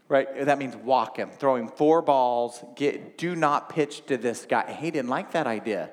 Right? 0.09 0.47
That 0.47 0.59
means 0.59 0.75
walk 0.75 1.19
him, 1.19 1.31
throw 1.31 1.57
him 1.57 1.69
four 1.69 2.01
balls, 2.01 2.65
get, 2.77 3.19
do 3.19 3.37
not 3.37 3.69
pitch 3.69 4.07
to 4.07 4.17
this 4.17 4.47
guy. 4.47 4.73
He 4.73 4.91
didn't 4.91 5.11
like 5.11 5.33
that 5.33 5.47
idea. 5.47 5.91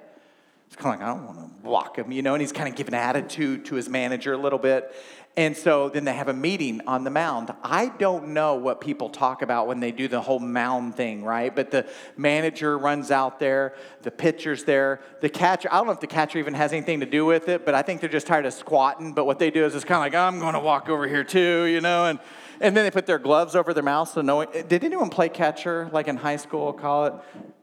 It's 0.67 0.77
kind 0.77 0.95
of 0.95 1.01
like, 1.01 1.09
I 1.09 1.13
don't 1.13 1.25
want 1.25 1.63
to 1.63 1.69
walk 1.69 1.97
him, 1.97 2.11
you 2.13 2.21
know, 2.21 2.33
and 2.33 2.41
he's 2.41 2.53
kind 2.53 2.69
of 2.69 2.75
giving 2.75 2.93
attitude 2.93 3.65
to 3.65 3.75
his 3.75 3.89
manager 3.89 4.33
a 4.33 4.37
little 4.37 4.57
bit. 4.57 4.95
And 5.37 5.57
so 5.57 5.89
then 5.89 6.05
they 6.05 6.13
have 6.13 6.29
a 6.29 6.33
meeting 6.33 6.79
on 6.87 7.03
the 7.03 7.09
mound. 7.09 7.51
I 7.61 7.89
don't 7.89 8.29
know 8.29 8.55
what 8.55 8.79
people 8.79 9.09
talk 9.09 9.41
about 9.41 9.67
when 9.67 9.81
they 9.81 9.91
do 9.91 10.07
the 10.07 10.21
whole 10.21 10.39
mound 10.39 10.95
thing, 10.95 11.25
right? 11.25 11.53
But 11.53 11.71
the 11.71 11.85
manager 12.15 12.77
runs 12.77 13.11
out 13.11 13.37
there, 13.37 13.75
the 14.03 14.11
pitcher's 14.11 14.63
there, 14.63 15.01
the 15.19 15.27
catcher, 15.27 15.67
I 15.69 15.77
don't 15.77 15.87
know 15.87 15.91
if 15.91 15.99
the 15.99 16.07
catcher 16.07 16.39
even 16.39 16.53
has 16.53 16.71
anything 16.71 17.01
to 17.01 17.05
do 17.05 17.25
with 17.25 17.49
it, 17.49 17.65
but 17.65 17.75
I 17.75 17.81
think 17.81 17.99
they're 17.99 18.09
just 18.09 18.27
tired 18.27 18.45
of 18.45 18.53
squatting. 18.53 19.11
But 19.11 19.25
what 19.25 19.39
they 19.39 19.51
do 19.51 19.65
is 19.65 19.75
it's 19.75 19.83
kind 19.83 19.97
of 19.97 20.01
like, 20.03 20.15
I'm 20.15 20.39
going 20.39 20.53
to 20.53 20.59
walk 20.61 20.87
over 20.87 21.05
here 21.05 21.25
too, 21.25 21.65
you 21.65 21.81
know? 21.81 22.05
And, 22.05 22.19
and 22.61 22.77
then 22.77 22.85
they 22.85 22.91
put 22.91 23.05
their 23.05 23.19
gloves 23.19 23.55
over 23.55 23.73
their 23.73 23.83
mouth 23.83 24.09
so 24.09 24.21
no 24.21 24.37
one, 24.37 24.47
did 24.69 24.85
anyone 24.85 25.09
play 25.09 25.27
catcher 25.27 25.89
like 25.91 26.07
in 26.07 26.15
high 26.15 26.37
school, 26.37 26.71
call 26.71 27.07
it? 27.07 27.13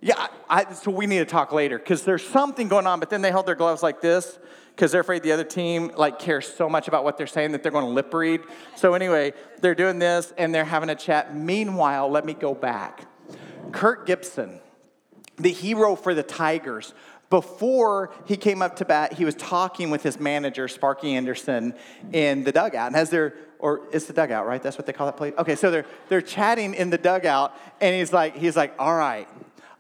Yeah, 0.05 0.27
I, 0.51 0.73
so 0.75 0.91
we 0.91 1.07
need 1.07 1.21
to 1.21 1.25
talk 1.25 1.53
later 1.53 1.79
because 1.79 2.03
there's 2.03 2.27
something 2.27 2.67
going 2.67 2.89
on, 2.89 2.99
but 2.99 3.09
then 3.09 3.23
they 3.23 3.31
hold 3.31 3.47
their 3.47 3.55
gloves 3.55 3.85
like 3.85 4.01
this 4.01 4.37
because 4.75 4.91
they're 4.91 5.03
afraid 5.03 5.23
the 5.23 5.31
other 5.31 5.45
team 5.45 5.93
like 5.97 6.19
cares 6.19 6.53
so 6.53 6.69
much 6.69 6.89
about 6.89 7.05
what 7.05 7.17
they're 7.17 7.29
saying 7.29 7.53
that 7.53 7.63
they're 7.63 7.71
going 7.71 7.85
to 7.85 7.91
lip 7.91 8.13
read. 8.13 8.41
So 8.75 8.95
anyway, 8.95 9.33
they're 9.61 9.77
doing 9.77 10.01
this 10.01 10.35
and 10.37 10.53
they're 10.53 10.65
having 10.65 10.91
a 10.91 10.97
chat. 10.97 11.37
Meanwhile, 11.37 12.11
let 12.11 12.25
me 12.25 12.35
go 12.35 12.53
back. 12.53 13.07
Kirk 13.71 14.05
Gibson, 14.05 14.59
the 15.37 15.53
hero 15.53 15.95
for 15.95 16.15
the 16.15 16.25
Tigers, 16.25 16.95
before 17.31 18.13
he 18.27 18.37
came 18.37 18.61
up 18.61 18.75
to 18.77 18.85
bat, 18.85 19.13
he 19.13 19.25
was 19.25 19.37
talking 19.37 19.89
with 19.89 20.03
his 20.03 20.19
manager, 20.19 20.67
Sparky 20.67 21.15
Anderson, 21.15 21.75
in 22.13 22.43
the 22.43 22.51
dugout. 22.51 22.89
And 22.89 22.97
as 22.97 23.09
they're, 23.09 23.35
or 23.61 23.83
it's 23.93 24.07
the 24.07 24.13
dugout, 24.13 24.49
right? 24.49 24.61
That's 24.61 24.77
what 24.77 24.87
they 24.87 24.93
call 24.93 25.07
that 25.07 25.17
place? 25.17 25.33
Okay, 25.39 25.55
so 25.55 25.71
they're, 25.71 25.87
they're 26.09 26.21
chatting 26.21 26.75
in 26.75 26.91
the 26.91 26.99
dugout, 26.99 27.57
and 27.81 27.95
he's 27.95 28.13
like, 28.13 28.37
he's 28.37 28.57
like, 28.57 28.75
all 28.79 28.95
right, 28.95 29.29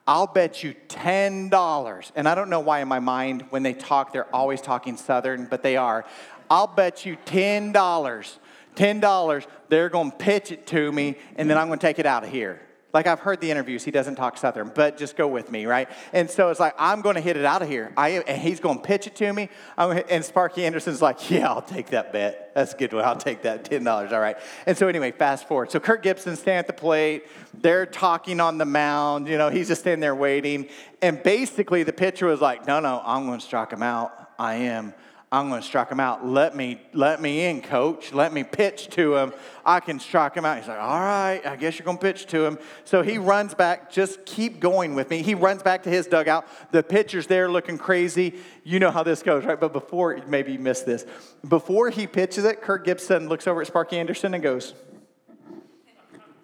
I'll 0.06 0.26
bet 0.26 0.62
you 0.62 0.74
$10. 0.88 2.12
And 2.16 2.28
I 2.28 2.34
don't 2.34 2.50
know 2.50 2.60
why 2.60 2.80
in 2.80 2.88
my 2.88 2.98
mind, 2.98 3.46
when 3.50 3.62
they 3.62 3.72
talk, 3.72 4.12
they're 4.12 4.34
always 4.34 4.60
talking 4.60 4.96
Southern, 4.96 5.46
but 5.46 5.62
they 5.62 5.76
are. 5.76 6.04
I'll 6.50 6.66
bet 6.66 7.06
you 7.06 7.16
$10, 7.24 7.72
$10, 7.72 9.46
they're 9.68 9.88
gonna 9.88 10.10
pitch 10.10 10.52
it 10.52 10.66
to 10.68 10.92
me, 10.92 11.16
and 11.36 11.48
then 11.48 11.56
I'm 11.56 11.68
gonna 11.68 11.80
take 11.80 11.98
it 11.98 12.06
out 12.06 12.24
of 12.24 12.30
here. 12.30 12.60
Like 12.92 13.06
I've 13.06 13.20
heard 13.20 13.40
the 13.40 13.50
interviews, 13.50 13.84
he 13.84 13.90
doesn't 13.90 14.16
talk 14.16 14.36
Southern, 14.36 14.70
but 14.74 14.98
just 14.98 15.16
go 15.16 15.26
with 15.26 15.50
me, 15.50 15.64
right? 15.64 15.88
And 16.12 16.30
so 16.30 16.50
it's 16.50 16.60
like 16.60 16.74
I'm 16.78 17.00
going 17.00 17.14
to 17.14 17.22
hit 17.22 17.36
it 17.36 17.44
out 17.44 17.62
of 17.62 17.68
here. 17.68 17.92
I, 17.96 18.10
and 18.10 18.40
he's 18.40 18.60
going 18.60 18.78
to 18.78 18.84
pitch 18.84 19.06
it 19.06 19.16
to 19.16 19.32
me. 19.32 19.48
and 19.78 20.24
Sparky 20.24 20.66
Anderson's 20.66 21.00
like, 21.00 21.30
"Yeah, 21.30 21.48
I'll 21.48 21.62
take 21.62 21.88
that 21.88 22.12
bet. 22.12 22.52
That's 22.54 22.74
a 22.74 22.76
good 22.76 22.92
one. 22.92 23.04
I'll 23.04 23.16
take 23.16 23.42
that 23.42 23.64
ten 23.64 23.84
dollars. 23.84 24.12
All 24.12 24.20
right." 24.20 24.36
And 24.66 24.76
so 24.76 24.88
anyway, 24.88 25.12
fast 25.12 25.48
forward. 25.48 25.70
So 25.70 25.80
Kirk 25.80 26.02
Gibson 26.02 26.36
standing 26.36 26.58
at 26.58 26.66
the 26.66 26.74
plate. 26.74 27.26
They're 27.54 27.86
talking 27.86 28.40
on 28.40 28.58
the 28.58 28.66
mound. 28.66 29.26
You 29.26 29.38
know, 29.38 29.48
he's 29.48 29.68
just 29.68 29.80
standing 29.80 30.00
there 30.00 30.14
waiting. 30.14 30.68
And 31.00 31.22
basically, 31.22 31.84
the 31.84 31.92
pitcher 31.94 32.26
was 32.26 32.40
like, 32.40 32.66
"No, 32.66 32.80
no, 32.80 33.00
I'm 33.04 33.26
going 33.26 33.40
to 33.40 33.44
strike 33.44 33.72
him 33.72 33.82
out. 33.82 34.30
I 34.38 34.54
am." 34.54 34.92
I'm 35.32 35.48
going 35.48 35.62
to 35.62 35.66
strike 35.66 35.88
him 35.88 35.98
out. 35.98 36.26
Let 36.26 36.54
me, 36.54 36.78
let 36.92 37.22
me 37.22 37.46
in, 37.46 37.62
coach. 37.62 38.12
Let 38.12 38.34
me 38.34 38.44
pitch 38.44 38.90
to 38.90 39.16
him. 39.16 39.32
I 39.64 39.80
can 39.80 39.98
strike 39.98 40.34
him 40.34 40.44
out. 40.44 40.58
He's 40.58 40.68
like, 40.68 40.78
all 40.78 41.00
right, 41.00 41.40
I 41.46 41.56
guess 41.56 41.78
you're 41.78 41.86
going 41.86 41.96
to 41.96 42.02
pitch 42.02 42.26
to 42.26 42.44
him. 42.44 42.58
So 42.84 43.00
he 43.00 43.16
runs 43.16 43.54
back. 43.54 43.90
Just 43.90 44.26
keep 44.26 44.60
going 44.60 44.94
with 44.94 45.08
me. 45.08 45.22
He 45.22 45.34
runs 45.34 45.62
back 45.62 45.84
to 45.84 45.90
his 45.90 46.06
dugout. 46.06 46.46
The 46.70 46.82
pitcher's 46.82 47.26
there 47.28 47.50
looking 47.50 47.78
crazy. 47.78 48.34
You 48.62 48.78
know 48.78 48.90
how 48.90 49.02
this 49.04 49.22
goes, 49.22 49.46
right? 49.46 49.58
But 49.58 49.72
before, 49.72 50.20
maybe 50.26 50.52
you 50.52 50.58
missed 50.58 50.84
this. 50.84 51.06
Before 51.48 51.88
he 51.88 52.06
pitches 52.06 52.44
it, 52.44 52.60
Kirk 52.60 52.84
Gibson 52.84 53.30
looks 53.30 53.46
over 53.46 53.62
at 53.62 53.66
Sparky 53.66 53.98
Anderson 53.98 54.34
and 54.34 54.42
goes, 54.42 54.74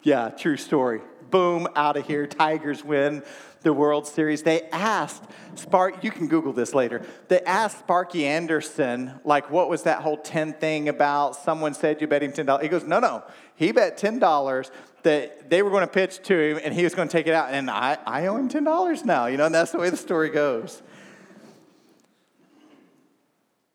yeah, 0.03 0.31
true 0.31 0.57
story. 0.57 1.03
Boom, 1.31 1.69
out 1.77 1.99
of 1.99 2.07
here. 2.07 2.27
Tigers 2.27 2.83
win 2.83 3.23
the 3.63 3.73
World 3.73 4.07
Series, 4.07 4.43
they 4.43 4.63
asked 4.71 5.25
Spark, 5.55 6.05
you 6.05 6.11
can 6.11 6.29
Google 6.29 6.53
this 6.53 6.75
later. 6.75 7.03
They 7.29 7.41
asked 7.41 7.81
Sparky 7.81 8.27
Anderson, 8.27 9.19
like, 9.25 9.51
what 9.51 9.69
was 9.69 9.83
that 9.83 10.03
whole 10.03 10.17
10 10.17 10.55
thing 10.55 10.89
about? 10.89 11.37
Someone 11.37 11.75
said 11.75 12.01
you 12.01 12.07
bet 12.07 12.23
him 12.23 12.33
$10. 12.33 12.63
He 12.63 12.69
goes, 12.69 12.85
no, 12.85 13.01
no. 13.01 13.25
He 13.57 13.73
bet 13.73 13.99
$10 13.99 14.71
that 15.03 15.51
they 15.51 15.63
were 15.63 15.71
going 15.71 15.87
to 15.87 15.93
pitch 15.93 16.23
to 16.25 16.39
him 16.39 16.61
and 16.63 16.73
he 16.73 16.85
was 16.85 16.95
going 16.95 17.09
to 17.09 17.13
take 17.13 17.27
it 17.27 17.35
out. 17.35 17.51
And 17.51 17.71
I, 17.71 17.99
I 18.07 18.27
owe 18.27 18.37
him 18.37 18.49
$10 18.49 19.05
now, 19.05 19.27
you 19.27 19.37
know, 19.37 19.47
and 19.47 19.55
that's 19.55 19.73
the 19.73 19.79
way 19.79 19.91
the 19.91 19.97
story 19.97 20.31
goes. 20.31 20.83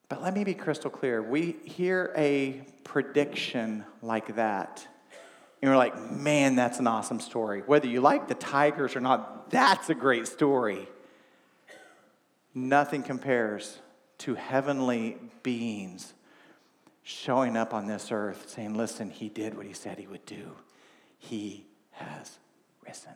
But 0.10 0.22
let 0.22 0.34
me 0.34 0.44
be 0.44 0.54
crystal 0.54 0.92
clear. 0.92 1.22
We 1.22 1.56
hear 1.64 2.14
a 2.16 2.62
prediction 2.84 3.84
like 4.02 4.36
that 4.36 4.88
and 5.64 5.70
you're 5.70 5.78
like, 5.78 6.12
man, 6.12 6.58
that's 6.58 6.80
an 6.80 6.88
awesome 6.88 7.22
story. 7.22 7.64
Whether 7.66 7.88
you 7.88 8.02
like 8.02 8.28
the 8.28 8.36
Tigers 8.36 8.98
or 8.98 9.00
not, 9.00 9.50
that's 9.50 9.90
a 9.90 9.96
great 9.96 10.28
story. 10.28 10.90
Nothing 12.54 13.02
compares 13.02 13.80
to 14.18 14.36
heavenly 14.36 15.16
beings 15.42 16.14
showing 17.02 17.56
up 17.56 17.74
on 17.74 17.88
this 17.88 18.12
earth 18.12 18.50
saying, 18.50 18.74
listen, 18.74 19.10
he 19.10 19.30
did 19.30 19.56
what 19.56 19.66
he 19.66 19.72
said 19.72 19.98
he 19.98 20.06
would 20.06 20.26
do. 20.26 20.52
He 21.18 21.66
has 21.92 22.40
risen. 22.86 23.14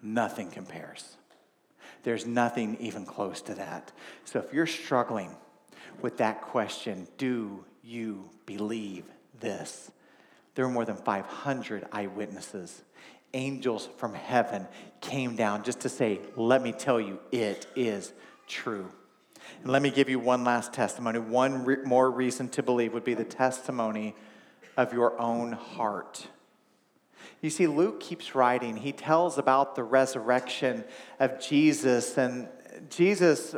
Nothing 0.00 0.50
compares. 0.50 1.18
There's 2.04 2.24
nothing 2.24 2.78
even 2.80 3.04
close 3.04 3.42
to 3.42 3.54
that. 3.56 3.92
So 4.24 4.38
if 4.38 4.54
you're 4.54 4.66
struggling 4.66 5.36
with 6.00 6.16
that 6.16 6.40
question, 6.40 7.06
do 7.18 7.66
you 7.82 8.30
believe 8.46 9.04
this? 9.40 9.90
There 10.58 10.66
were 10.66 10.72
more 10.72 10.84
than 10.84 10.96
500 10.96 11.86
eyewitnesses. 11.92 12.82
Angels 13.32 13.88
from 13.96 14.12
heaven 14.12 14.66
came 15.00 15.36
down 15.36 15.62
just 15.62 15.78
to 15.82 15.88
say, 15.88 16.18
Let 16.34 16.62
me 16.62 16.72
tell 16.72 17.00
you, 17.00 17.20
it 17.30 17.68
is 17.76 18.12
true. 18.48 18.88
And 19.62 19.70
let 19.70 19.82
me 19.82 19.90
give 19.90 20.08
you 20.08 20.18
one 20.18 20.42
last 20.42 20.72
testimony. 20.72 21.20
One 21.20 21.64
re- 21.64 21.76
more 21.84 22.10
reason 22.10 22.48
to 22.48 22.64
believe 22.64 22.92
would 22.92 23.04
be 23.04 23.14
the 23.14 23.22
testimony 23.22 24.16
of 24.76 24.92
your 24.92 25.16
own 25.20 25.52
heart. 25.52 26.26
You 27.40 27.50
see, 27.50 27.68
Luke 27.68 28.00
keeps 28.00 28.34
writing. 28.34 28.78
He 28.78 28.90
tells 28.90 29.38
about 29.38 29.76
the 29.76 29.84
resurrection 29.84 30.82
of 31.20 31.38
Jesus, 31.38 32.18
and 32.18 32.48
Jesus 32.90 33.54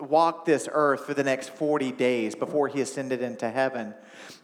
walked 0.00 0.46
this 0.46 0.68
earth 0.72 1.04
for 1.06 1.14
the 1.14 1.24
next 1.24 1.50
40 1.50 1.92
days 1.92 2.34
before 2.34 2.68
he 2.68 2.80
ascended 2.80 3.22
into 3.22 3.50
heaven. 3.50 3.94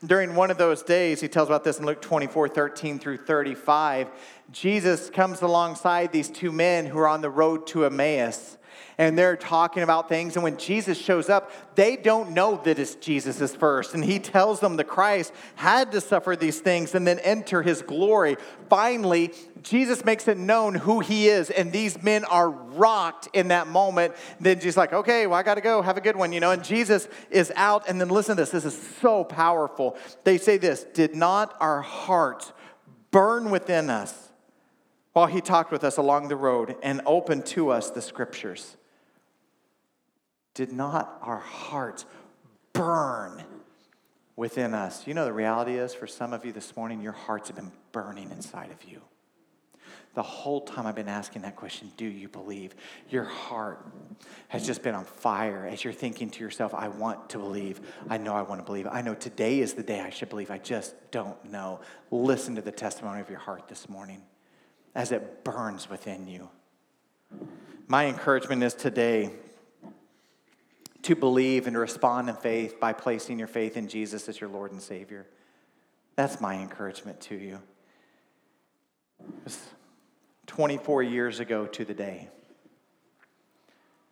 During 0.05 0.35
one 0.35 0.51
of 0.51 0.59
those 0.59 0.83
days, 0.83 1.21
he 1.21 1.29
tells 1.29 1.49
about 1.49 1.65
this 1.65 1.79
in 1.79 1.87
Luke 1.87 2.03
24 2.03 2.49
13 2.49 2.99
through 2.99 3.19
35. 3.19 4.09
Jesus 4.53 5.11
comes 5.11 5.43
alongside 5.43 6.13
these 6.13 6.29
two 6.29 6.53
men 6.53 6.87
who 6.87 6.99
are 6.99 7.09
on 7.09 7.21
the 7.21 7.31
road 7.31 7.67
to 7.69 7.85
Emmaus 7.85 8.56
and 8.99 9.19
they're 9.19 9.37
talking 9.37 9.83
about 9.83 10.09
things. 10.09 10.37
And 10.37 10.43
when 10.43 10.57
Jesus 10.57 10.99
shows 10.99 11.29
up, 11.29 11.51
they 11.75 11.97
don't 11.97 12.31
know 12.31 12.61
that 12.65 12.79
it's 12.79 12.95
Jesus 12.95 13.41
is 13.41 13.55
first. 13.55 13.95
And 13.95 14.05
he 14.05 14.19
tells 14.19 14.61
them 14.61 14.77
the 14.77 14.85
Christ 14.85 15.33
had 15.55 15.93
to 15.93 16.01
suffer 16.01 16.37
these 16.37 16.61
things 16.61 16.95
and 16.95 17.07
then 17.07 17.19
enter 17.21 17.63
his 17.63 17.83
glory. 17.83 18.37
Finally, 18.69 19.33
Jesus 19.63 20.05
makes 20.05 20.29
it 20.29 20.39
known 20.39 20.75
who 20.75 21.01
he 21.01 21.29
is, 21.29 21.51
and 21.51 21.73
these 21.73 22.03
men 22.03 22.25
are 22.25 22.49
rocked 22.49 23.29
in 23.33 23.49
that 23.49 23.67
moment. 23.67 24.15
Then 24.41 24.61
Jesus 24.61 24.77
like, 24.77 24.93
okay, 24.93 25.27
well, 25.27 25.39
I 25.39 25.43
got 25.43 25.57
to 25.57 25.61
go. 25.61 25.83
Have 25.83 25.97
a 25.97 26.01
good 26.01 26.17
one, 26.17 26.33
you 26.33 26.41
know. 26.41 26.53
And 26.53 26.65
Jesus 26.65 27.09
is 27.31 27.53
out, 27.57 27.89
and 27.89 28.01
then 28.01 28.09
listen 28.09 28.37
to 28.37 28.43
this. 28.43 28.51
This 28.51 28.65
is 28.65 28.81
so 29.01 29.25
powerful. 29.25 29.97
They 30.25 30.39
say 30.39 30.57
this 30.57 30.85
Did 30.85 31.15
not 31.15 31.57
our 31.61 31.83
hearts 31.83 32.53
burn 33.11 33.51
within 33.51 33.91
us 33.91 34.26
while 35.17 35.27
he 35.27 35.41
talked 35.41 35.73
with 35.73 35.83
us 35.83 35.97
along 35.97 36.29
the 36.29 36.37
road 36.37 36.77
and 36.83 37.01
opened 37.07 37.47
to 37.47 37.71
us 37.71 37.89
the 37.91 38.03
scriptures? 38.03 38.77
did 40.57 40.73
not 40.73 41.19
our 41.21 41.39
hearts 41.39 42.07
burn 42.73 43.45
within 44.37 44.73
us? 44.73 45.07
You 45.07 45.13
know, 45.13 45.27
the 45.27 45.33
reality 45.33 45.75
is 45.77 45.95
for 45.95 46.07
some 46.07 46.33
of 46.33 46.47
you 46.47 46.53
this 46.53 46.75
morning, 46.75 47.03
your 47.03 47.13
hearts 47.13 47.49
have 47.49 47.57
been 47.57 47.71
burning 47.93 48.31
inside 48.31 48.71
of 48.71 48.83
you. 48.89 49.03
The 50.15 50.23
whole 50.23 50.63
time 50.63 50.87
I've 50.87 50.95
been 50.95 51.11
asking 51.11 51.43
that 51.43 51.57
question, 51.57 51.93
do 51.99 52.07
you 52.07 52.27
believe? 52.27 52.75
Your 53.11 53.25
heart 53.25 53.87
has 54.49 54.67
just 54.67 54.83
been 54.83 54.95
on 54.95 55.05
fire 55.05 55.69
as 55.71 55.85
you're 55.85 55.93
thinking 55.93 56.31
to 56.31 56.41
yourself, 56.41 56.73
I 56.73 56.89
want 56.89 57.29
to 57.31 57.39
believe. 57.39 57.83
I 58.09 58.17
know 58.17 58.35
I 58.35 58.41
want 58.41 58.63
to 58.63 58.65
believe. 58.65 58.87
I 58.91 59.03
know 59.03 59.15
today 59.15 59.61
is 59.61 59.75
the 59.75 59.83
day 59.83 60.01
I 60.01 60.09
should 60.09 60.31
believe. 60.31 60.51
I 60.51 60.57
just 60.57 60.95
don't 61.11 61.45
know. 61.45 61.81
Listen 62.11 62.55
to 62.55 62.63
the 62.63 62.73
testimony 62.73 63.21
of 63.21 63.29
your 63.29 63.41
heart 63.41 63.69
this 63.69 63.91
morning 63.91 64.23
as 64.97 65.13
it 65.13 65.45
burns 65.45 65.91
within 65.91 66.27
you. 66.27 66.49
My 67.87 68.07
encouragement 68.07 68.63
is 68.63 68.73
today 68.73 69.31
to 71.03 71.15
believe 71.15 71.67
and 71.67 71.77
respond 71.77 72.31
in 72.31 72.35
faith 72.35 72.81
by 72.81 72.95
placing 72.95 73.39
your 73.39 73.47
faith 73.47 73.77
in 73.77 73.89
Jesus 73.89 74.27
as 74.27 74.41
your 74.41 74.49
Lord 74.49 74.73
and 74.73 74.81
Savior. 74.81 75.27
That's 76.17 76.41
my 76.41 76.55
encouragement 76.55 77.21
to 77.21 77.37
you. 77.37 77.61
It 79.21 79.45
was 79.45 79.61
24 80.47 81.03
years 81.03 81.41
ago 81.41 81.67
to 81.67 81.85
the 81.85 81.95
day. 81.95 82.31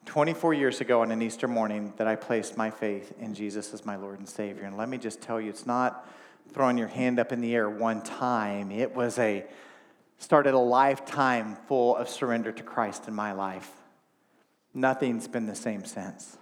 24 0.04 0.52
years 0.52 0.82
ago 0.82 1.00
on 1.00 1.10
an 1.10 1.22
Easter 1.22 1.48
morning 1.48 1.94
that 1.96 2.06
I 2.06 2.14
placed 2.14 2.58
my 2.58 2.70
faith 2.70 3.14
in 3.18 3.34
Jesus 3.34 3.72
as 3.72 3.86
my 3.86 3.96
Lord 3.96 4.18
and 4.18 4.28
Savior. 4.28 4.64
And 4.64 4.76
let 4.76 4.90
me 4.90 4.98
just 4.98 5.22
tell 5.22 5.40
you, 5.40 5.48
it's 5.48 5.64
not 5.64 6.06
throwing 6.52 6.76
your 6.76 6.88
hand 6.88 7.18
up 7.18 7.32
in 7.32 7.40
the 7.40 7.54
air 7.54 7.70
one 7.70 8.02
time. 8.02 8.70
It 8.70 8.94
was 8.94 9.18
a 9.18 9.46
started 10.18 10.54
a 10.54 10.58
lifetime 10.58 11.56
full 11.68 11.96
of 11.96 12.08
surrender 12.08 12.52
to 12.52 12.62
Christ 12.62 13.08
in 13.08 13.14
my 13.14 13.32
life. 13.32 13.70
Nothing's 14.72 15.28
been 15.28 15.46
the 15.46 15.54
same 15.54 15.84
since. 15.84 16.36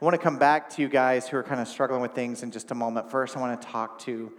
I 0.00 0.04
want 0.04 0.14
to 0.14 0.22
come 0.22 0.38
back 0.38 0.70
to 0.70 0.82
you 0.82 0.88
guys 0.88 1.28
who 1.28 1.36
are 1.36 1.42
kind 1.42 1.60
of 1.60 1.68
struggling 1.68 2.00
with 2.00 2.12
things 2.12 2.42
in 2.42 2.50
just 2.50 2.70
a 2.70 2.74
moment. 2.74 3.10
First, 3.10 3.36
I 3.36 3.40
want 3.40 3.60
to 3.60 3.66
talk 3.66 3.98
to 4.00 4.32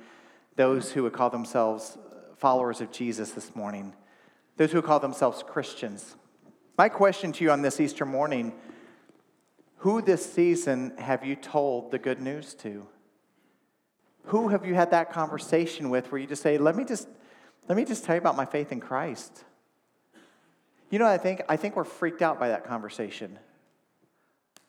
those 0.55 0.91
who 0.91 1.03
would 1.03 1.13
call 1.13 1.29
themselves 1.29 1.97
followers 2.37 2.81
of 2.81 2.91
Jesus 2.91 3.31
this 3.31 3.55
morning, 3.55 3.93
those 4.57 4.71
who 4.71 4.81
call 4.81 4.99
themselves 4.99 5.43
Christians. 5.45 6.15
My 6.77 6.89
question 6.89 7.31
to 7.33 7.43
you 7.43 7.51
on 7.51 7.61
this 7.61 7.79
Easter 7.79 8.05
morning 8.05 8.53
who 9.77 10.01
this 10.01 10.33
season 10.33 10.93
have 10.97 11.23
you 11.23 11.35
told 11.35 11.91
the 11.91 11.99
good 11.99 12.19
news 12.19 12.55
to? 12.55 12.87
Who 14.25 14.49
have 14.49 14.65
you 14.65 14.73
had 14.73 14.91
that 14.91 15.11
conversation 15.11 15.89
with 15.89 16.11
where 16.11 16.19
you 16.19 16.27
just 16.27 16.41
say, 16.41 16.57
let 16.57 16.75
me 16.75 16.83
just, 16.83 17.07
let 17.67 17.75
me 17.75 17.85
just 17.85 18.03
tell 18.03 18.15
you 18.15 18.21
about 18.21 18.35
my 18.35 18.45
faith 18.45 18.71
in 18.71 18.79
Christ? 18.79 19.43
You 20.89 20.99
know, 20.99 21.05
I 21.05 21.17
think, 21.17 21.41
I 21.49 21.57
think 21.57 21.75
we're 21.75 21.83
freaked 21.83 22.21
out 22.21 22.39
by 22.39 22.49
that 22.49 22.65
conversation. 22.65 23.37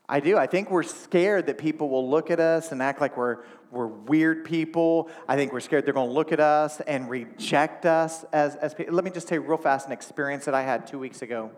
I 0.09 0.21
do. 0.21 0.39
I 0.39 0.47
think 0.47 0.71
we're 0.71 0.83
scared 0.83 1.47
that 1.47 1.59
people 1.59 1.91
will 1.91 2.09
look 2.09 2.31
at 2.31 2.41
us 2.41 2.73
and 2.73 2.83
act 2.83 3.01
like 3.01 3.17
we're, 3.17 3.45
we're 3.71 3.87
weird 3.87 4.45
people. 4.45 5.11
I 5.29 5.37
think 5.37 5.53
we're 5.53 5.61
scared 5.61 5.85
they're 5.85 5.93
going 5.95 6.09
to 6.09 6.15
look 6.15 6.33
at 6.33 6.41
us 6.41 6.81
and 6.81 7.11
reject 7.11 7.85
us 7.85 8.25
as, 8.33 8.57
as 8.57 8.75
people. 8.75 8.95
Let 8.95 9.05
me 9.05 9.11
just 9.11 9.29
tell 9.29 9.39
you 9.39 9.47
real 9.47 9.59
fast 9.59 9.87
an 9.87 9.93
experience 9.93 10.47
that 10.47 10.55
I 10.55 10.63
had 10.63 10.87
two 10.87 10.99
weeks 10.99 11.23
ago. 11.23 11.51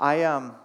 I, 0.00 0.24
um, 0.24 0.56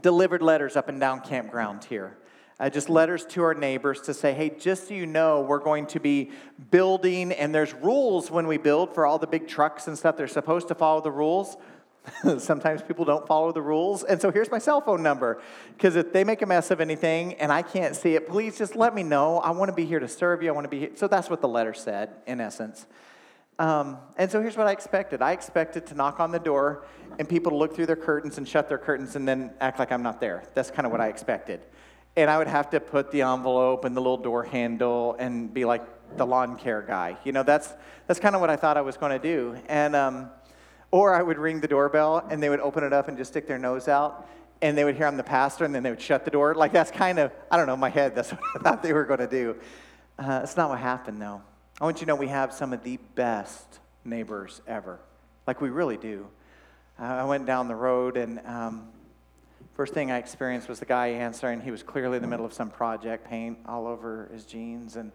delivered 0.00 0.42
letters 0.42 0.76
up 0.76 0.88
and 0.88 0.98
down 0.98 1.20
campground 1.20 1.84
here. 1.84 2.16
Uh, 2.62 2.70
just 2.70 2.88
letters 2.88 3.24
to 3.24 3.42
our 3.42 3.54
neighbors 3.54 4.00
to 4.02 4.14
say, 4.14 4.32
hey, 4.32 4.48
just 4.48 4.86
so 4.86 4.94
you 4.94 5.04
know, 5.04 5.40
we're 5.40 5.58
going 5.58 5.84
to 5.84 5.98
be 5.98 6.30
building, 6.70 7.32
and 7.32 7.52
there's 7.52 7.74
rules 7.74 8.30
when 8.30 8.46
we 8.46 8.56
build 8.56 8.94
for 8.94 9.04
all 9.04 9.18
the 9.18 9.26
big 9.26 9.48
trucks 9.48 9.88
and 9.88 9.98
stuff. 9.98 10.16
They're 10.16 10.28
supposed 10.28 10.68
to 10.68 10.76
follow 10.76 11.00
the 11.00 11.10
rules. 11.10 11.56
Sometimes 12.38 12.80
people 12.80 13.04
don't 13.04 13.26
follow 13.26 13.50
the 13.50 13.60
rules. 13.60 14.04
And 14.04 14.22
so 14.22 14.30
here's 14.30 14.48
my 14.48 14.60
cell 14.60 14.80
phone 14.80 15.02
number. 15.02 15.42
Because 15.76 15.96
if 15.96 16.12
they 16.12 16.22
make 16.22 16.40
a 16.40 16.46
mess 16.46 16.70
of 16.70 16.80
anything 16.80 17.34
and 17.34 17.50
I 17.50 17.62
can't 17.62 17.96
see 17.96 18.14
it, 18.14 18.28
please 18.28 18.56
just 18.56 18.76
let 18.76 18.94
me 18.94 19.02
know. 19.02 19.38
I 19.38 19.50
want 19.50 19.68
to 19.68 19.74
be 19.74 19.84
here 19.84 19.98
to 19.98 20.06
serve 20.06 20.40
you. 20.40 20.48
I 20.48 20.52
want 20.52 20.64
to 20.64 20.68
be 20.68 20.78
here. 20.78 20.90
So 20.94 21.08
that's 21.08 21.28
what 21.28 21.40
the 21.40 21.48
letter 21.48 21.74
said, 21.74 22.10
in 22.28 22.40
essence. 22.40 22.86
Um, 23.58 23.98
and 24.16 24.30
so 24.30 24.40
here's 24.40 24.56
what 24.56 24.68
I 24.68 24.72
expected 24.72 25.20
I 25.20 25.32
expected 25.32 25.86
to 25.86 25.94
knock 25.94 26.20
on 26.20 26.30
the 26.30 26.38
door 26.38 26.86
and 27.18 27.28
people 27.28 27.50
to 27.50 27.56
look 27.56 27.74
through 27.74 27.86
their 27.86 27.96
curtains 27.96 28.38
and 28.38 28.48
shut 28.48 28.68
their 28.68 28.78
curtains 28.78 29.16
and 29.16 29.26
then 29.26 29.52
act 29.60 29.80
like 29.80 29.90
I'm 29.90 30.04
not 30.04 30.20
there. 30.20 30.44
That's 30.54 30.70
kind 30.70 30.86
of 30.86 30.92
what 30.92 31.00
I 31.00 31.08
expected. 31.08 31.60
And 32.16 32.30
I 32.30 32.38
would 32.38 32.46
have 32.46 32.70
to 32.70 32.80
put 32.80 33.10
the 33.10 33.22
envelope 33.22 33.84
and 33.84 33.96
the 33.96 34.00
little 34.00 34.18
door 34.18 34.42
handle 34.44 35.16
and 35.18 35.52
be 35.52 35.64
like 35.64 35.82
the 36.16 36.26
lawn 36.26 36.56
care 36.56 36.82
guy. 36.82 37.16
You 37.24 37.32
know, 37.32 37.42
that's, 37.42 37.72
that's 38.06 38.20
kind 38.20 38.34
of 38.34 38.40
what 38.40 38.50
I 38.50 38.56
thought 38.56 38.76
I 38.76 38.82
was 38.82 38.96
going 38.96 39.12
to 39.12 39.18
do. 39.18 39.56
And, 39.66 39.96
um, 39.96 40.30
or 40.90 41.14
I 41.14 41.22
would 41.22 41.38
ring 41.38 41.60
the 41.60 41.68
doorbell 41.68 42.26
and 42.30 42.42
they 42.42 42.50
would 42.50 42.60
open 42.60 42.84
it 42.84 42.92
up 42.92 43.08
and 43.08 43.16
just 43.16 43.30
stick 43.32 43.46
their 43.46 43.58
nose 43.58 43.88
out 43.88 44.28
and 44.60 44.78
they 44.78 44.84
would 44.84 44.94
hear 44.94 45.06
I'm 45.06 45.16
the 45.16 45.24
pastor 45.24 45.64
and 45.64 45.74
then 45.74 45.82
they 45.82 45.90
would 45.90 46.00
shut 46.00 46.24
the 46.24 46.30
door. 46.30 46.54
Like 46.54 46.72
that's 46.72 46.90
kind 46.90 47.18
of, 47.18 47.32
I 47.50 47.56
don't 47.56 47.66
know, 47.66 47.76
my 47.76 47.88
head, 47.88 48.14
that's 48.14 48.30
what 48.30 48.40
I 48.54 48.58
thought 48.60 48.82
they 48.82 48.92
were 48.92 49.04
going 49.04 49.20
to 49.20 49.26
do. 49.26 49.56
Uh, 50.18 50.40
it's 50.42 50.56
not 50.56 50.70
what 50.70 50.78
happened 50.78 51.20
though. 51.20 51.42
I 51.80 51.84
want 51.84 51.96
you 51.96 52.06
to 52.06 52.06
know 52.06 52.14
we 52.14 52.28
have 52.28 52.52
some 52.52 52.72
of 52.72 52.84
the 52.84 52.98
best 53.14 53.80
neighbors 54.04 54.60
ever. 54.68 55.00
Like 55.46 55.60
we 55.60 55.70
really 55.70 55.96
do. 55.96 56.28
I 56.98 57.24
went 57.24 57.46
down 57.46 57.66
the 57.66 57.74
road 57.74 58.16
and 58.16 58.38
um, 58.46 58.88
first 59.74 59.94
thing 59.94 60.10
I 60.10 60.18
experienced 60.18 60.68
was 60.68 60.78
the 60.78 60.86
guy 60.86 61.08
answering. 61.08 61.60
He 61.60 61.70
was 61.70 61.82
clearly 61.82 62.16
in 62.16 62.22
the 62.22 62.28
middle 62.28 62.46
of 62.46 62.52
some 62.52 62.70
project, 62.70 63.28
paint 63.28 63.58
all 63.66 63.86
over 63.86 64.28
his 64.32 64.44
jeans, 64.44 64.96
and 64.96 65.12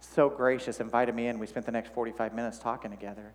so 0.00 0.28
gracious, 0.28 0.80
invited 0.80 1.14
me 1.14 1.28
in. 1.28 1.38
We 1.38 1.46
spent 1.46 1.66
the 1.66 1.72
next 1.72 1.92
45 1.94 2.34
minutes 2.34 2.58
talking 2.58 2.90
together. 2.90 3.32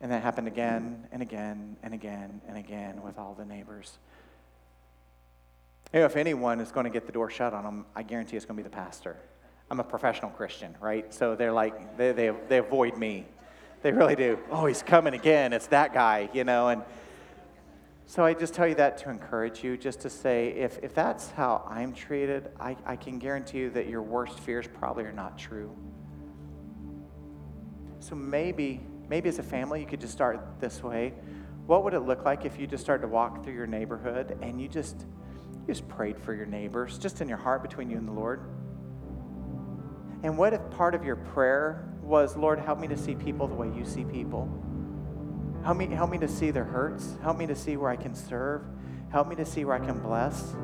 And 0.00 0.12
that 0.12 0.22
happened 0.22 0.46
again 0.46 1.06
and 1.10 1.22
again 1.22 1.76
and 1.82 1.94
again 1.94 2.40
and 2.46 2.56
again 2.56 3.02
with 3.02 3.18
all 3.18 3.34
the 3.34 3.44
neighbors. 3.44 3.98
You 5.92 6.00
know, 6.00 6.06
if 6.06 6.16
anyone 6.16 6.60
is 6.60 6.70
going 6.70 6.84
to 6.84 6.90
get 6.90 7.06
the 7.06 7.12
door 7.12 7.30
shut 7.30 7.54
on 7.54 7.64
them, 7.64 7.86
I 7.96 8.02
guarantee 8.02 8.36
it's 8.36 8.44
going 8.44 8.56
to 8.56 8.62
be 8.62 8.68
the 8.68 8.74
pastor. 8.74 9.16
I'm 9.70 9.80
a 9.80 9.84
professional 9.84 10.30
Christian, 10.30 10.74
right? 10.80 11.12
So 11.12 11.34
they're 11.34 11.52
like, 11.52 11.96
they, 11.96 12.12
they, 12.12 12.32
they 12.48 12.58
avoid 12.58 12.96
me. 12.96 13.26
They 13.82 13.92
really 13.92 14.16
do. 14.16 14.38
Oh, 14.50 14.66
he's 14.66 14.82
coming 14.82 15.14
again. 15.14 15.52
It's 15.52 15.68
that 15.68 15.92
guy, 15.94 16.28
you 16.32 16.44
know? 16.44 16.68
And 16.68 16.82
so 18.08 18.24
I 18.24 18.34
just 18.34 18.54
tell 18.54 18.66
you 18.66 18.74
that 18.74 18.98
to 18.98 19.10
encourage 19.10 19.62
you, 19.62 19.76
just 19.76 20.00
to 20.00 20.10
say, 20.10 20.48
if, 20.48 20.80
if 20.82 20.92
that's 20.92 21.30
how 21.30 21.64
I'm 21.70 21.92
treated, 21.92 22.48
I, 22.58 22.76
I 22.84 22.96
can 22.96 23.20
guarantee 23.20 23.58
you 23.58 23.70
that 23.70 23.86
your 23.86 24.02
worst 24.02 24.40
fears 24.40 24.66
probably 24.66 25.04
are 25.04 25.12
not 25.12 25.38
true. 25.38 25.70
So 28.00 28.16
maybe 28.16 28.80
Maybe 29.08 29.28
as 29.28 29.38
a 29.38 29.42
family, 29.42 29.80
you 29.80 29.86
could 29.86 30.00
just 30.00 30.12
start 30.12 30.60
this 30.60 30.82
way. 30.82 31.14
What 31.66 31.84
would 31.84 31.94
it 31.94 32.00
look 32.00 32.24
like 32.24 32.44
if 32.44 32.58
you 32.58 32.66
just 32.66 32.84
started 32.84 33.02
to 33.02 33.08
walk 33.08 33.42
through 33.42 33.54
your 33.54 33.66
neighborhood 33.66 34.38
and 34.42 34.60
you 34.60 34.68
just, 34.68 35.06
you 35.52 35.66
just 35.66 35.88
prayed 35.88 36.18
for 36.18 36.34
your 36.34 36.46
neighbors, 36.46 36.98
just 36.98 37.20
in 37.20 37.28
your 37.28 37.38
heart 37.38 37.62
between 37.62 37.90
you 37.90 37.96
and 37.96 38.06
the 38.06 38.12
Lord? 38.12 38.40
And 40.22 40.36
what 40.36 40.52
if 40.52 40.70
part 40.70 40.94
of 40.94 41.04
your 41.04 41.16
prayer 41.16 41.88
was, 42.02 42.36
Lord, 42.36 42.58
help 42.58 42.80
me 42.80 42.88
to 42.88 42.96
see 42.96 43.14
people 43.14 43.46
the 43.46 43.54
way 43.54 43.68
you 43.74 43.84
see 43.84 44.04
people? 44.04 44.46
Help 45.68 45.76
me, 45.76 45.86
help 45.88 46.08
me 46.08 46.16
to 46.16 46.28
see 46.28 46.50
their 46.50 46.64
hurts. 46.64 47.18
Help 47.22 47.36
me 47.36 47.46
to 47.46 47.54
see 47.54 47.76
where 47.76 47.90
I 47.90 47.96
can 47.96 48.14
serve. 48.14 48.62
Help 49.10 49.28
me 49.28 49.36
to 49.36 49.44
see 49.44 49.66
where 49.66 49.76
I 49.76 49.78
can 49.78 49.98
bless. 49.98 50.54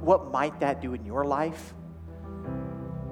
What 0.00 0.32
might 0.32 0.58
that 0.60 0.80
do 0.80 0.94
in 0.94 1.04
your 1.04 1.26
life? 1.26 1.74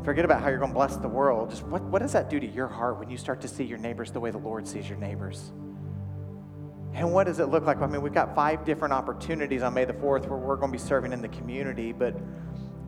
Forget 0.02 0.24
about 0.24 0.40
how 0.40 0.48
you're 0.48 0.56
going 0.56 0.70
to 0.70 0.74
bless 0.74 0.96
the 0.96 1.06
world. 1.06 1.50
Just 1.50 1.64
what, 1.64 1.82
what 1.82 2.00
does 2.00 2.12
that 2.12 2.30
do 2.30 2.40
to 2.40 2.46
your 2.46 2.66
heart 2.66 2.98
when 2.98 3.10
you 3.10 3.18
start 3.18 3.42
to 3.42 3.48
see 3.48 3.62
your 3.62 3.76
neighbors 3.76 4.10
the 4.10 4.20
way 4.20 4.30
the 4.30 4.38
Lord 4.38 4.66
sees 4.66 4.88
your 4.88 4.96
neighbors? 4.96 5.52
And 6.94 7.12
what 7.12 7.24
does 7.24 7.38
it 7.38 7.50
look 7.50 7.66
like? 7.66 7.82
I 7.82 7.86
mean, 7.86 8.00
we've 8.00 8.14
got 8.14 8.34
five 8.34 8.64
different 8.64 8.94
opportunities 8.94 9.62
on 9.62 9.74
May 9.74 9.84
the 9.84 9.92
4th 9.92 10.26
where 10.28 10.38
we're 10.38 10.56
going 10.56 10.72
to 10.72 10.78
be 10.78 10.82
serving 10.82 11.12
in 11.12 11.20
the 11.20 11.28
community, 11.28 11.92
but 11.92 12.12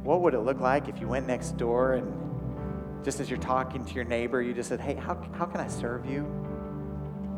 what 0.02 0.22
would 0.22 0.32
it 0.32 0.40
look 0.40 0.60
like 0.60 0.88
if 0.88 0.98
you 0.98 1.08
went 1.08 1.26
next 1.26 1.58
door 1.58 1.92
and 1.92 3.04
just 3.04 3.20
as 3.20 3.28
you're 3.28 3.38
talking 3.38 3.84
to 3.84 3.92
your 3.92 4.04
neighbor, 4.04 4.40
you 4.40 4.54
just 4.54 4.70
said, 4.70 4.80
Hey, 4.80 4.94
how, 4.94 5.22
how 5.34 5.44
can 5.44 5.60
I 5.60 5.68
serve 5.68 6.06
you? 6.06 6.45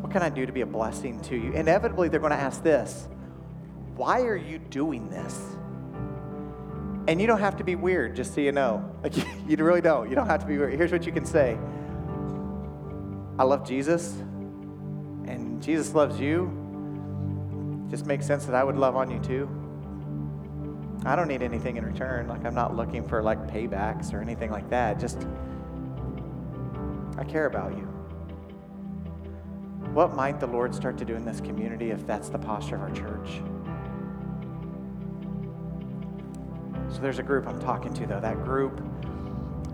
What 0.01 0.13
can 0.13 0.23
I 0.23 0.29
do 0.29 0.47
to 0.47 0.53
be 0.53 0.61
a 0.61 0.67
blessing 0.67 1.21
to 1.23 1.37
you? 1.37 1.53
Inevitably, 1.53 2.09
they're 2.09 2.21
going 2.21 2.33
to 2.33 2.37
ask 2.37 2.63
this 2.63 3.09
Why 3.97 4.23
are 4.23 4.37
you 4.37 4.59
doing 4.59 5.11
this? 5.11 5.39
And 7.09 7.21
you 7.21 7.27
don't 7.27 7.41
have 7.41 7.57
to 7.57 7.65
be 7.65 7.75
weird, 7.75 8.15
just 8.15 8.35
so 8.35 8.41
you 8.41 8.53
know. 8.53 8.85
Like, 9.03 9.17
you 9.49 9.57
really 9.57 9.81
don't. 9.81 10.09
You 10.09 10.15
don't 10.15 10.27
have 10.27 10.41
to 10.41 10.47
be 10.47 10.59
weird. 10.59 10.75
Here's 10.75 10.93
what 10.93 11.07
you 11.07 11.13
can 11.13 11.25
say 11.25 11.59
I 13.39 13.45
love 13.45 13.67
Jesus, 13.67 14.13
and 15.27 15.63
Jesus 15.63 15.95
loves 15.95 16.21
you. 16.21 16.55
Just 17.91 18.07
makes 18.07 18.27
sense 18.27 18.45
that 18.47 18.55
I 18.55 18.63
would 18.63 18.77
love 18.77 18.95
on 18.95 19.11
you 19.11 19.19
too. 19.21 19.49
I 21.05 21.17
don't 21.17 21.29
need 21.29 21.43
anything 21.43 21.77
in 21.77 21.85
return. 21.85 22.29
Like, 22.29 22.45
I'm 22.45 22.55
not 22.55 22.77
looking 22.77 23.07
for 23.07 23.23
like 23.23 23.39
paybacks 23.47 24.13
or 24.13 24.21
anything 24.21 24.51
like 24.51 24.69
that. 24.71 25.01
Just, 25.01 25.27
I 27.17 27.25
care 27.25 27.47
about 27.47 27.77
you. 27.77 27.98
What 29.93 30.15
might 30.15 30.39
the 30.39 30.47
Lord 30.47 30.75
start 30.75 30.99
to 30.99 31.05
do 31.05 31.17
in 31.17 31.25
this 31.25 31.41
community 31.41 31.91
if 31.91 32.07
that's 32.07 32.29
the 32.29 32.39
posture 32.39 32.77
of 32.77 32.83
our 32.83 32.91
church? 32.91 33.41
So 36.95 37.01
there's 37.01 37.19
a 37.19 37.23
group 37.23 37.47
I'm 37.47 37.61
talking 37.61 37.93
to, 37.95 38.07
though. 38.07 38.21
That 38.21 38.45
group 38.45 38.81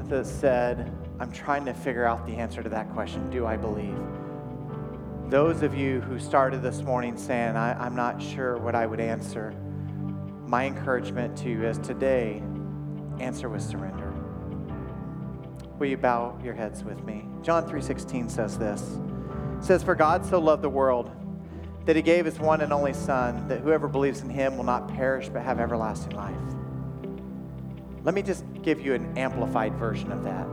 that 0.09 0.27
said, 0.27 0.92
I'm 1.20 1.31
trying 1.33 1.64
to 1.66 1.74
figure 1.74 2.05
out 2.05 2.27
the 2.27 2.37
answer 2.37 2.62
to 2.62 2.68
that 2.70 2.92
question 2.92 3.31
Do 3.31 3.46
I 3.46 3.57
believe? 3.57 3.98
Those 5.29 5.62
of 5.62 5.74
you 5.74 6.00
who 6.00 6.18
started 6.18 6.62
this 6.62 6.83
morning 6.83 7.16
saying, 7.16 7.57
I, 7.57 7.87
am 7.87 7.96
not 7.96 8.22
sure 8.22 8.57
what 8.59 8.74
I 8.74 8.87
would 8.87 9.00
answer, 9.00 9.53
my 10.46 10.66
encouragement 10.66 11.37
to 11.38 11.48
you 11.48 11.64
is 11.64 11.79
today, 11.79 12.42
answer 13.18 13.48
with 13.48 13.62
surrender. 13.62 14.12
Will 15.79 15.87
you 15.87 15.96
bow 15.96 16.38
your 16.44 16.55
heads 16.55 16.85
with 16.85 17.03
me? 17.05 17.27
John 17.42 17.68
3:16 17.68 18.31
says 18.31 18.59
this. 18.59 18.98
It 19.64 19.68
says, 19.68 19.83
For 19.83 19.94
God 19.94 20.27
so 20.27 20.38
loved 20.38 20.61
the 20.61 20.68
world 20.68 21.11
that 21.87 21.96
he 21.96 22.03
gave 22.03 22.27
his 22.27 22.38
one 22.38 22.61
and 22.61 22.70
only 22.70 22.92
Son, 22.92 23.48
that 23.48 23.62
whoever 23.62 23.88
believes 23.88 24.20
in 24.20 24.29
him 24.29 24.59
will 24.59 24.64
not 24.64 24.88
perish 24.88 25.31
but 25.31 25.40
have 25.40 25.59
everlasting 25.59 26.14
life. 26.14 26.37
Let 28.03 28.14
me 28.14 28.20
just 28.20 28.44
give 28.61 28.79
you 28.83 28.92
an 28.92 29.16
amplified 29.16 29.74
version 29.77 30.12
of 30.12 30.22
that. 30.24 30.46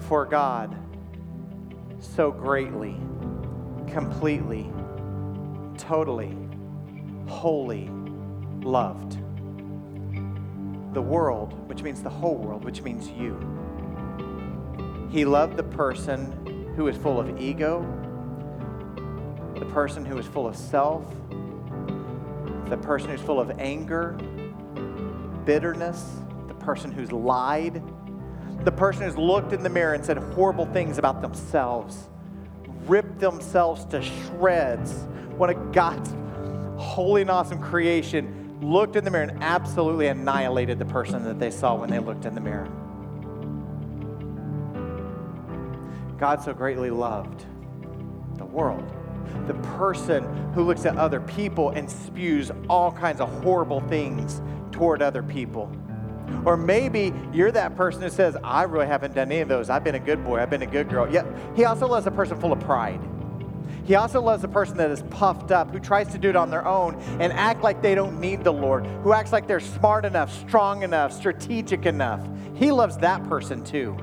For 0.00 0.26
God 0.26 0.76
so 1.98 2.30
greatly, 2.30 3.00
completely, 3.90 4.70
totally, 5.78 6.36
wholly 7.26 7.88
loved 8.60 9.12
the 10.92 11.00
world, 11.00 11.54
which 11.70 11.82
means 11.82 12.02
the 12.02 12.10
whole 12.10 12.36
world, 12.36 12.66
which 12.66 12.82
means 12.82 13.08
you. 13.08 13.34
He 15.10 15.24
loved 15.24 15.56
the 15.56 15.62
person 15.62 16.59
who 16.80 16.88
is 16.88 16.96
full 16.96 17.20
of 17.20 17.38
ego, 17.38 17.82
the 19.58 19.66
person 19.66 20.02
who 20.02 20.16
is 20.16 20.24
full 20.24 20.46
of 20.46 20.56
self, 20.56 21.04
the 22.70 22.76
person 22.78 23.10
who's 23.10 23.20
full 23.20 23.38
of 23.38 23.50
anger, 23.58 24.12
bitterness, 25.44 26.02
the 26.48 26.54
person 26.54 26.90
who's 26.90 27.12
lied, 27.12 27.82
the 28.64 28.72
person 28.72 29.02
who's 29.02 29.18
looked 29.18 29.52
in 29.52 29.62
the 29.62 29.68
mirror 29.68 29.92
and 29.92 30.02
said 30.02 30.16
horrible 30.16 30.64
things 30.64 30.96
about 30.96 31.20
themselves, 31.20 32.08
ripped 32.86 33.18
themselves 33.18 33.84
to 33.84 34.00
shreds. 34.00 34.90
One 35.36 35.50
of 35.50 35.72
God's 35.72 36.14
holy 36.82 37.20
and 37.20 37.30
awesome 37.30 37.60
creation 37.60 38.58
looked 38.62 38.96
in 38.96 39.04
the 39.04 39.10
mirror 39.10 39.24
and 39.24 39.42
absolutely 39.42 40.06
annihilated 40.06 40.78
the 40.78 40.86
person 40.86 41.24
that 41.24 41.38
they 41.38 41.50
saw 41.50 41.74
when 41.74 41.90
they 41.90 41.98
looked 41.98 42.24
in 42.24 42.34
the 42.34 42.40
mirror. 42.40 42.70
God 46.20 46.42
so 46.42 46.52
greatly 46.52 46.90
loved 46.90 47.46
the 48.36 48.44
world. 48.44 48.92
The 49.46 49.54
person 49.78 50.22
who 50.52 50.62
looks 50.64 50.84
at 50.84 50.98
other 50.98 51.20
people 51.20 51.70
and 51.70 51.90
spews 51.90 52.52
all 52.68 52.92
kinds 52.92 53.22
of 53.22 53.42
horrible 53.42 53.80
things 53.80 54.42
toward 54.70 55.00
other 55.00 55.22
people. 55.22 55.72
Or 56.44 56.58
maybe 56.58 57.14
you're 57.32 57.50
that 57.52 57.74
person 57.74 58.02
who 58.02 58.10
says, 58.10 58.36
I 58.44 58.64
really 58.64 58.86
haven't 58.86 59.14
done 59.14 59.32
any 59.32 59.40
of 59.40 59.48
those. 59.48 59.70
I've 59.70 59.82
been 59.82 59.94
a 59.94 60.00
good 60.00 60.22
boy. 60.22 60.40
I've 60.40 60.50
been 60.50 60.62
a 60.62 60.66
good 60.66 60.90
girl. 60.90 61.10
Yet 61.10 61.26
he 61.56 61.64
also 61.64 61.88
loves 61.88 62.06
a 62.06 62.10
person 62.10 62.38
full 62.38 62.52
of 62.52 62.60
pride. 62.60 63.00
He 63.84 63.94
also 63.94 64.20
loves 64.20 64.44
a 64.44 64.48
person 64.48 64.76
that 64.76 64.90
is 64.90 65.02
puffed 65.10 65.50
up, 65.50 65.70
who 65.70 65.80
tries 65.80 66.08
to 66.12 66.18
do 66.18 66.28
it 66.28 66.36
on 66.36 66.50
their 66.50 66.66
own 66.66 66.96
and 67.18 67.32
act 67.32 67.62
like 67.62 67.80
they 67.80 67.94
don't 67.94 68.20
need 68.20 68.44
the 68.44 68.52
Lord, 68.52 68.84
who 69.02 69.14
acts 69.14 69.32
like 69.32 69.46
they're 69.46 69.58
smart 69.58 70.04
enough, 70.04 70.30
strong 70.46 70.82
enough, 70.82 71.12
strategic 71.12 71.86
enough. 71.86 72.28
He 72.54 72.70
loves 72.72 72.98
that 72.98 73.26
person 73.26 73.64
too. 73.64 73.96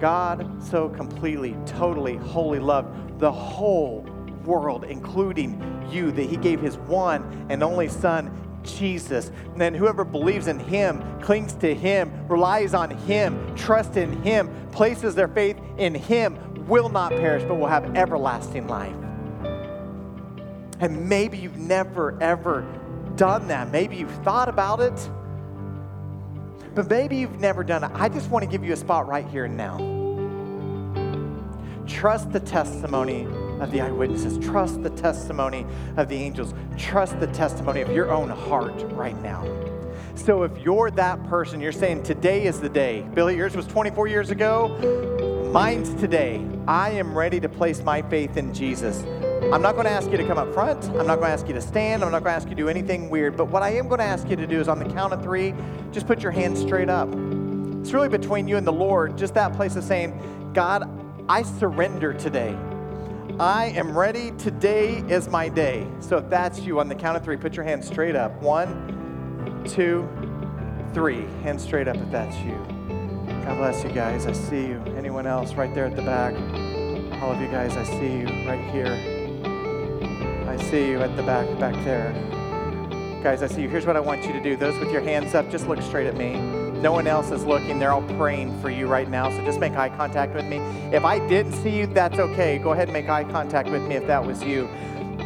God 0.00 0.62
so 0.62 0.88
completely, 0.88 1.56
totally, 1.66 2.16
wholly 2.16 2.58
loved 2.58 3.18
the 3.18 3.32
whole 3.32 4.06
world, 4.44 4.84
including 4.84 5.86
you, 5.90 6.10
that 6.12 6.22
he 6.22 6.36
gave 6.36 6.60
his 6.60 6.76
one 6.78 7.46
and 7.50 7.62
only 7.62 7.88
Son, 7.88 8.30
Jesus. 8.62 9.30
And 9.52 9.60
then 9.60 9.74
whoever 9.74 10.04
believes 10.04 10.46
in 10.46 10.58
him, 10.58 11.02
clings 11.20 11.52
to 11.54 11.74
him, 11.74 12.26
relies 12.28 12.74
on 12.74 12.90
him, 12.90 13.54
trusts 13.56 13.96
in 13.96 14.22
him, 14.22 14.50
places 14.72 15.14
their 15.14 15.28
faith 15.28 15.58
in 15.76 15.94
him, 15.94 16.66
will 16.66 16.88
not 16.88 17.10
perish, 17.10 17.44
but 17.44 17.56
will 17.56 17.66
have 17.66 17.96
everlasting 17.96 18.66
life. 18.66 18.94
And 20.80 21.08
maybe 21.08 21.38
you've 21.38 21.58
never, 21.58 22.16
ever 22.22 22.64
done 23.16 23.48
that. 23.48 23.70
Maybe 23.70 23.96
you've 23.96 24.22
thought 24.22 24.48
about 24.48 24.80
it, 24.80 25.10
but 26.74 26.88
maybe 26.88 27.16
you've 27.16 27.40
never 27.40 27.64
done 27.64 27.84
it. 27.84 27.90
I 27.94 28.08
just 28.08 28.30
want 28.30 28.44
to 28.44 28.50
give 28.50 28.64
you 28.64 28.72
a 28.72 28.76
spot 28.76 29.06
right 29.06 29.26
here 29.28 29.44
and 29.44 29.56
now. 29.56 29.76
Trust 31.86 32.32
the 32.32 32.40
testimony 32.40 33.26
of 33.60 33.70
the 33.70 33.80
eyewitnesses. 33.80 34.38
Trust 34.38 34.82
the 34.82 34.90
testimony 34.90 35.66
of 35.96 36.08
the 36.08 36.16
angels. 36.16 36.54
Trust 36.76 37.18
the 37.18 37.26
testimony 37.28 37.80
of 37.80 37.90
your 37.90 38.10
own 38.10 38.28
heart 38.28 38.82
right 38.92 39.20
now. 39.22 39.44
So 40.14 40.42
if 40.42 40.56
you're 40.58 40.90
that 40.92 41.24
person, 41.28 41.60
you're 41.60 41.72
saying, 41.72 42.02
Today 42.02 42.44
is 42.44 42.60
the 42.60 42.68
day. 42.68 43.06
Billy, 43.14 43.36
yours 43.36 43.56
was 43.56 43.66
24 43.66 44.08
years 44.08 44.30
ago. 44.30 45.48
Mine's 45.52 45.94
today. 45.94 46.44
I 46.66 46.90
am 46.90 47.16
ready 47.16 47.40
to 47.40 47.48
place 47.48 47.82
my 47.82 48.02
faith 48.02 48.36
in 48.36 48.52
Jesus. 48.52 49.02
I'm 49.50 49.62
not 49.62 49.76
going 49.76 49.86
to 49.86 49.90
ask 49.90 50.10
you 50.10 50.18
to 50.18 50.26
come 50.26 50.36
up 50.36 50.52
front. 50.52 50.84
I'm 50.90 51.06
not 51.06 51.20
going 51.20 51.28
to 51.28 51.32
ask 51.32 51.48
you 51.48 51.54
to 51.54 51.60
stand. 51.62 52.04
I'm 52.04 52.12
not 52.12 52.22
going 52.22 52.32
to 52.32 52.36
ask 52.36 52.48
you 52.48 52.54
to 52.54 52.62
do 52.62 52.68
anything 52.68 53.08
weird. 53.08 53.34
But 53.34 53.46
what 53.46 53.62
I 53.62 53.70
am 53.70 53.88
going 53.88 53.98
to 53.98 54.04
ask 54.04 54.28
you 54.28 54.36
to 54.36 54.46
do 54.46 54.60
is 54.60 54.68
on 54.68 54.78
the 54.78 54.84
count 54.84 55.14
of 55.14 55.22
three, 55.22 55.54
just 55.90 56.06
put 56.06 56.22
your 56.22 56.32
hands 56.32 56.60
straight 56.60 56.90
up. 56.90 57.08
It's 57.80 57.92
really 57.94 58.10
between 58.10 58.46
you 58.46 58.58
and 58.58 58.66
the 58.66 58.72
Lord, 58.72 59.16
just 59.16 59.32
that 59.34 59.54
place 59.54 59.74
of 59.76 59.84
saying, 59.84 60.52
God, 60.52 60.86
I 61.30 61.44
surrender 61.44 62.12
today. 62.12 62.54
I 63.40 63.72
am 63.74 63.96
ready. 63.96 64.32
Today 64.32 64.98
is 65.08 65.30
my 65.30 65.48
day. 65.48 65.86
So 66.00 66.18
if 66.18 66.28
that's 66.28 66.60
you, 66.60 66.78
on 66.78 66.88
the 66.88 66.94
count 66.94 67.16
of 67.16 67.24
three, 67.24 67.38
put 67.38 67.54
your 67.54 67.64
hands 67.64 67.86
straight 67.86 68.16
up. 68.16 68.42
One, 68.42 69.64
two, 69.64 70.06
three. 70.92 71.24
Hands 71.42 71.62
straight 71.62 71.88
up 71.88 71.96
if 71.96 72.10
that's 72.10 72.36
you. 72.40 72.54
God 73.46 73.56
bless 73.56 73.82
you 73.82 73.92
guys. 73.92 74.26
I 74.26 74.32
see 74.32 74.66
you. 74.66 74.82
Anyone 74.98 75.26
else 75.26 75.54
right 75.54 75.74
there 75.74 75.86
at 75.86 75.96
the 75.96 76.02
back? 76.02 76.34
All 77.22 77.32
of 77.32 77.40
you 77.40 77.48
guys, 77.48 77.78
I 77.78 77.84
see 77.84 78.18
you 78.18 78.26
right 78.46 78.70
here. 78.70 79.17
See 80.62 80.88
you 80.88 81.00
at 81.00 81.16
the 81.16 81.22
back, 81.22 81.46
back 81.58 81.74
there. 81.84 82.12
Guys, 83.22 83.42
I 83.42 83.46
see 83.46 83.62
you. 83.62 83.68
Here's 83.68 83.86
what 83.86 83.96
I 83.96 84.00
want 84.00 84.24
you 84.26 84.32
to 84.32 84.42
do. 84.42 84.54
Those 84.54 84.78
with 84.78 84.92
your 84.92 85.00
hands 85.00 85.34
up, 85.34 85.50
just 85.50 85.66
look 85.66 85.80
straight 85.82 86.06
at 86.06 86.16
me. 86.16 86.38
No 86.80 86.92
one 86.92 87.06
else 87.06 87.30
is 87.30 87.44
looking. 87.44 87.78
They're 87.78 87.92
all 87.92 88.02
praying 88.16 88.60
for 88.60 88.70
you 88.70 88.86
right 88.86 89.08
now. 89.08 89.30
So 89.30 89.44
just 89.44 89.58
make 89.58 89.72
eye 89.72 89.88
contact 89.88 90.34
with 90.34 90.44
me. 90.44 90.58
If 90.92 91.04
I 91.04 91.26
didn't 91.26 91.52
see 91.54 91.70
you, 91.70 91.86
that's 91.86 92.18
okay. 92.18 92.58
Go 92.58 92.72
ahead 92.72 92.88
and 92.88 92.92
make 92.92 93.08
eye 93.08 93.24
contact 93.24 93.70
with 93.70 93.82
me 93.82 93.96
if 93.96 94.06
that 94.06 94.24
was 94.24 94.42
you. 94.42 94.68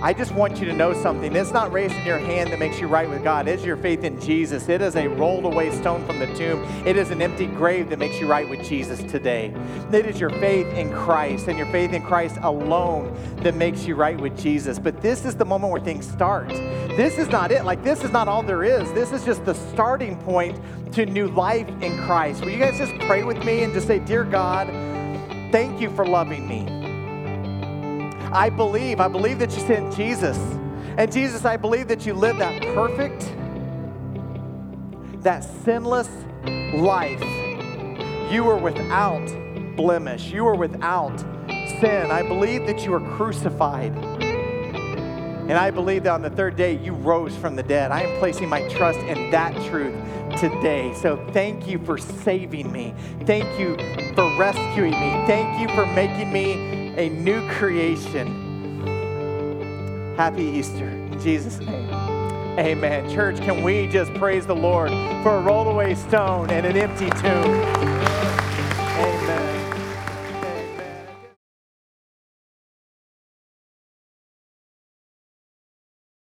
I 0.02 0.12
just 0.12 0.32
want 0.32 0.58
you 0.58 0.66
to 0.66 0.72
know 0.72 0.92
something. 0.92 1.36
It's 1.36 1.52
not 1.52 1.72
raising 1.72 2.04
your 2.04 2.18
hand 2.18 2.50
that 2.50 2.58
makes 2.58 2.80
you 2.80 2.88
right 2.88 3.08
with 3.08 3.22
God. 3.22 3.46
It's 3.46 3.64
your 3.64 3.76
faith 3.76 4.02
in 4.02 4.20
Jesus. 4.20 4.68
It 4.68 4.82
is 4.82 4.96
a 4.96 5.06
rolled 5.06 5.44
away 5.44 5.70
stone 5.70 6.04
from 6.04 6.18
the 6.18 6.26
tomb. 6.34 6.60
It 6.84 6.96
is 6.96 7.12
an 7.12 7.22
empty 7.22 7.46
grave 7.46 7.88
that 7.90 8.00
makes 8.00 8.18
you 8.18 8.26
right 8.26 8.48
with 8.48 8.64
Jesus 8.64 8.98
today. 9.04 9.54
It 9.92 10.04
is 10.04 10.18
your 10.18 10.30
faith 10.30 10.66
in 10.74 10.92
Christ 10.92 11.46
and 11.46 11.56
your 11.56 11.68
faith 11.68 11.92
in 11.92 12.02
Christ 12.02 12.36
alone 12.42 13.16
that 13.44 13.54
makes 13.54 13.86
you 13.86 13.94
right 13.94 14.20
with 14.20 14.36
Jesus. 14.36 14.76
But 14.76 15.00
this 15.00 15.24
is 15.24 15.36
the 15.36 15.44
moment 15.44 15.72
where 15.72 15.80
things 15.80 16.04
start. 16.10 16.48
This 16.48 17.16
is 17.16 17.28
not 17.28 17.52
it. 17.52 17.64
Like, 17.64 17.84
this 17.84 18.02
is 18.02 18.10
not 18.10 18.26
all 18.26 18.42
there 18.42 18.64
is. 18.64 18.92
This 18.94 19.12
is 19.12 19.24
just 19.24 19.44
the 19.44 19.54
starting 19.54 20.16
point 20.22 20.60
to 20.94 21.06
new 21.06 21.28
life 21.28 21.68
in 21.80 21.96
Christ. 22.06 22.44
Will 22.44 22.50
you 22.50 22.58
guys 22.58 22.76
just 22.76 22.92
pray 23.06 23.22
with 23.22 23.44
me 23.44 23.62
and 23.62 23.72
just 23.72 23.86
say, 23.86 24.00
Dear 24.00 24.24
God, 24.24 24.66
thank 25.52 25.80
you 25.80 25.90
for 25.94 26.04
loving 26.04 26.48
me. 26.48 26.81
I 28.32 28.48
believe, 28.48 28.98
I 28.98 29.08
believe 29.08 29.38
that 29.40 29.52
you 29.52 29.60
sent 29.66 29.94
Jesus. 29.94 30.38
And 30.96 31.12
Jesus, 31.12 31.44
I 31.44 31.58
believe 31.58 31.88
that 31.88 32.06
you 32.06 32.14
lived 32.14 32.40
that 32.40 32.62
perfect, 32.74 33.30
that 35.22 35.44
sinless 35.64 36.08
life. 36.74 37.22
You 38.32 38.44
were 38.44 38.56
without 38.56 39.26
blemish, 39.76 40.30
you 40.30 40.44
were 40.44 40.54
without 40.54 41.18
sin. 41.80 42.10
I 42.10 42.22
believe 42.22 42.66
that 42.66 42.84
you 42.84 42.92
were 42.92 43.16
crucified. 43.16 43.92
And 45.42 45.52
I 45.52 45.70
believe 45.70 46.04
that 46.04 46.12
on 46.12 46.22
the 46.22 46.30
third 46.30 46.56
day 46.56 46.78
you 46.78 46.94
rose 46.94 47.36
from 47.36 47.56
the 47.56 47.62
dead. 47.62 47.90
I 47.90 48.02
am 48.02 48.18
placing 48.18 48.48
my 48.48 48.66
trust 48.68 49.00
in 49.00 49.30
that 49.32 49.54
truth 49.66 49.94
today. 50.38 50.92
So 50.94 51.16
thank 51.32 51.68
you 51.68 51.78
for 51.78 51.98
saving 51.98 52.70
me. 52.72 52.94
Thank 53.24 53.58
you 53.58 53.76
for 54.14 54.36
rescuing 54.38 54.92
me. 54.92 55.10
Thank 55.26 55.60
you 55.60 55.68
for 55.74 55.86
making 55.86 56.32
me 56.32 56.52
a 56.96 57.08
new 57.08 57.48
creation. 57.50 58.50
Happy 60.16 60.44
Easter. 60.44 60.88
In 60.88 61.20
Jesus' 61.20 61.58
name. 61.58 61.90
Amen. 62.58 63.10
Church, 63.10 63.38
can 63.38 63.62
we 63.62 63.86
just 63.86 64.12
praise 64.14 64.46
the 64.46 64.54
Lord 64.54 64.90
for 65.22 65.36
a 65.36 65.40
rolled 65.40 65.68
away 65.68 65.94
stone 65.94 66.50
and 66.50 66.66
an 66.66 66.76
empty 66.76 67.08
tomb? 67.20 68.31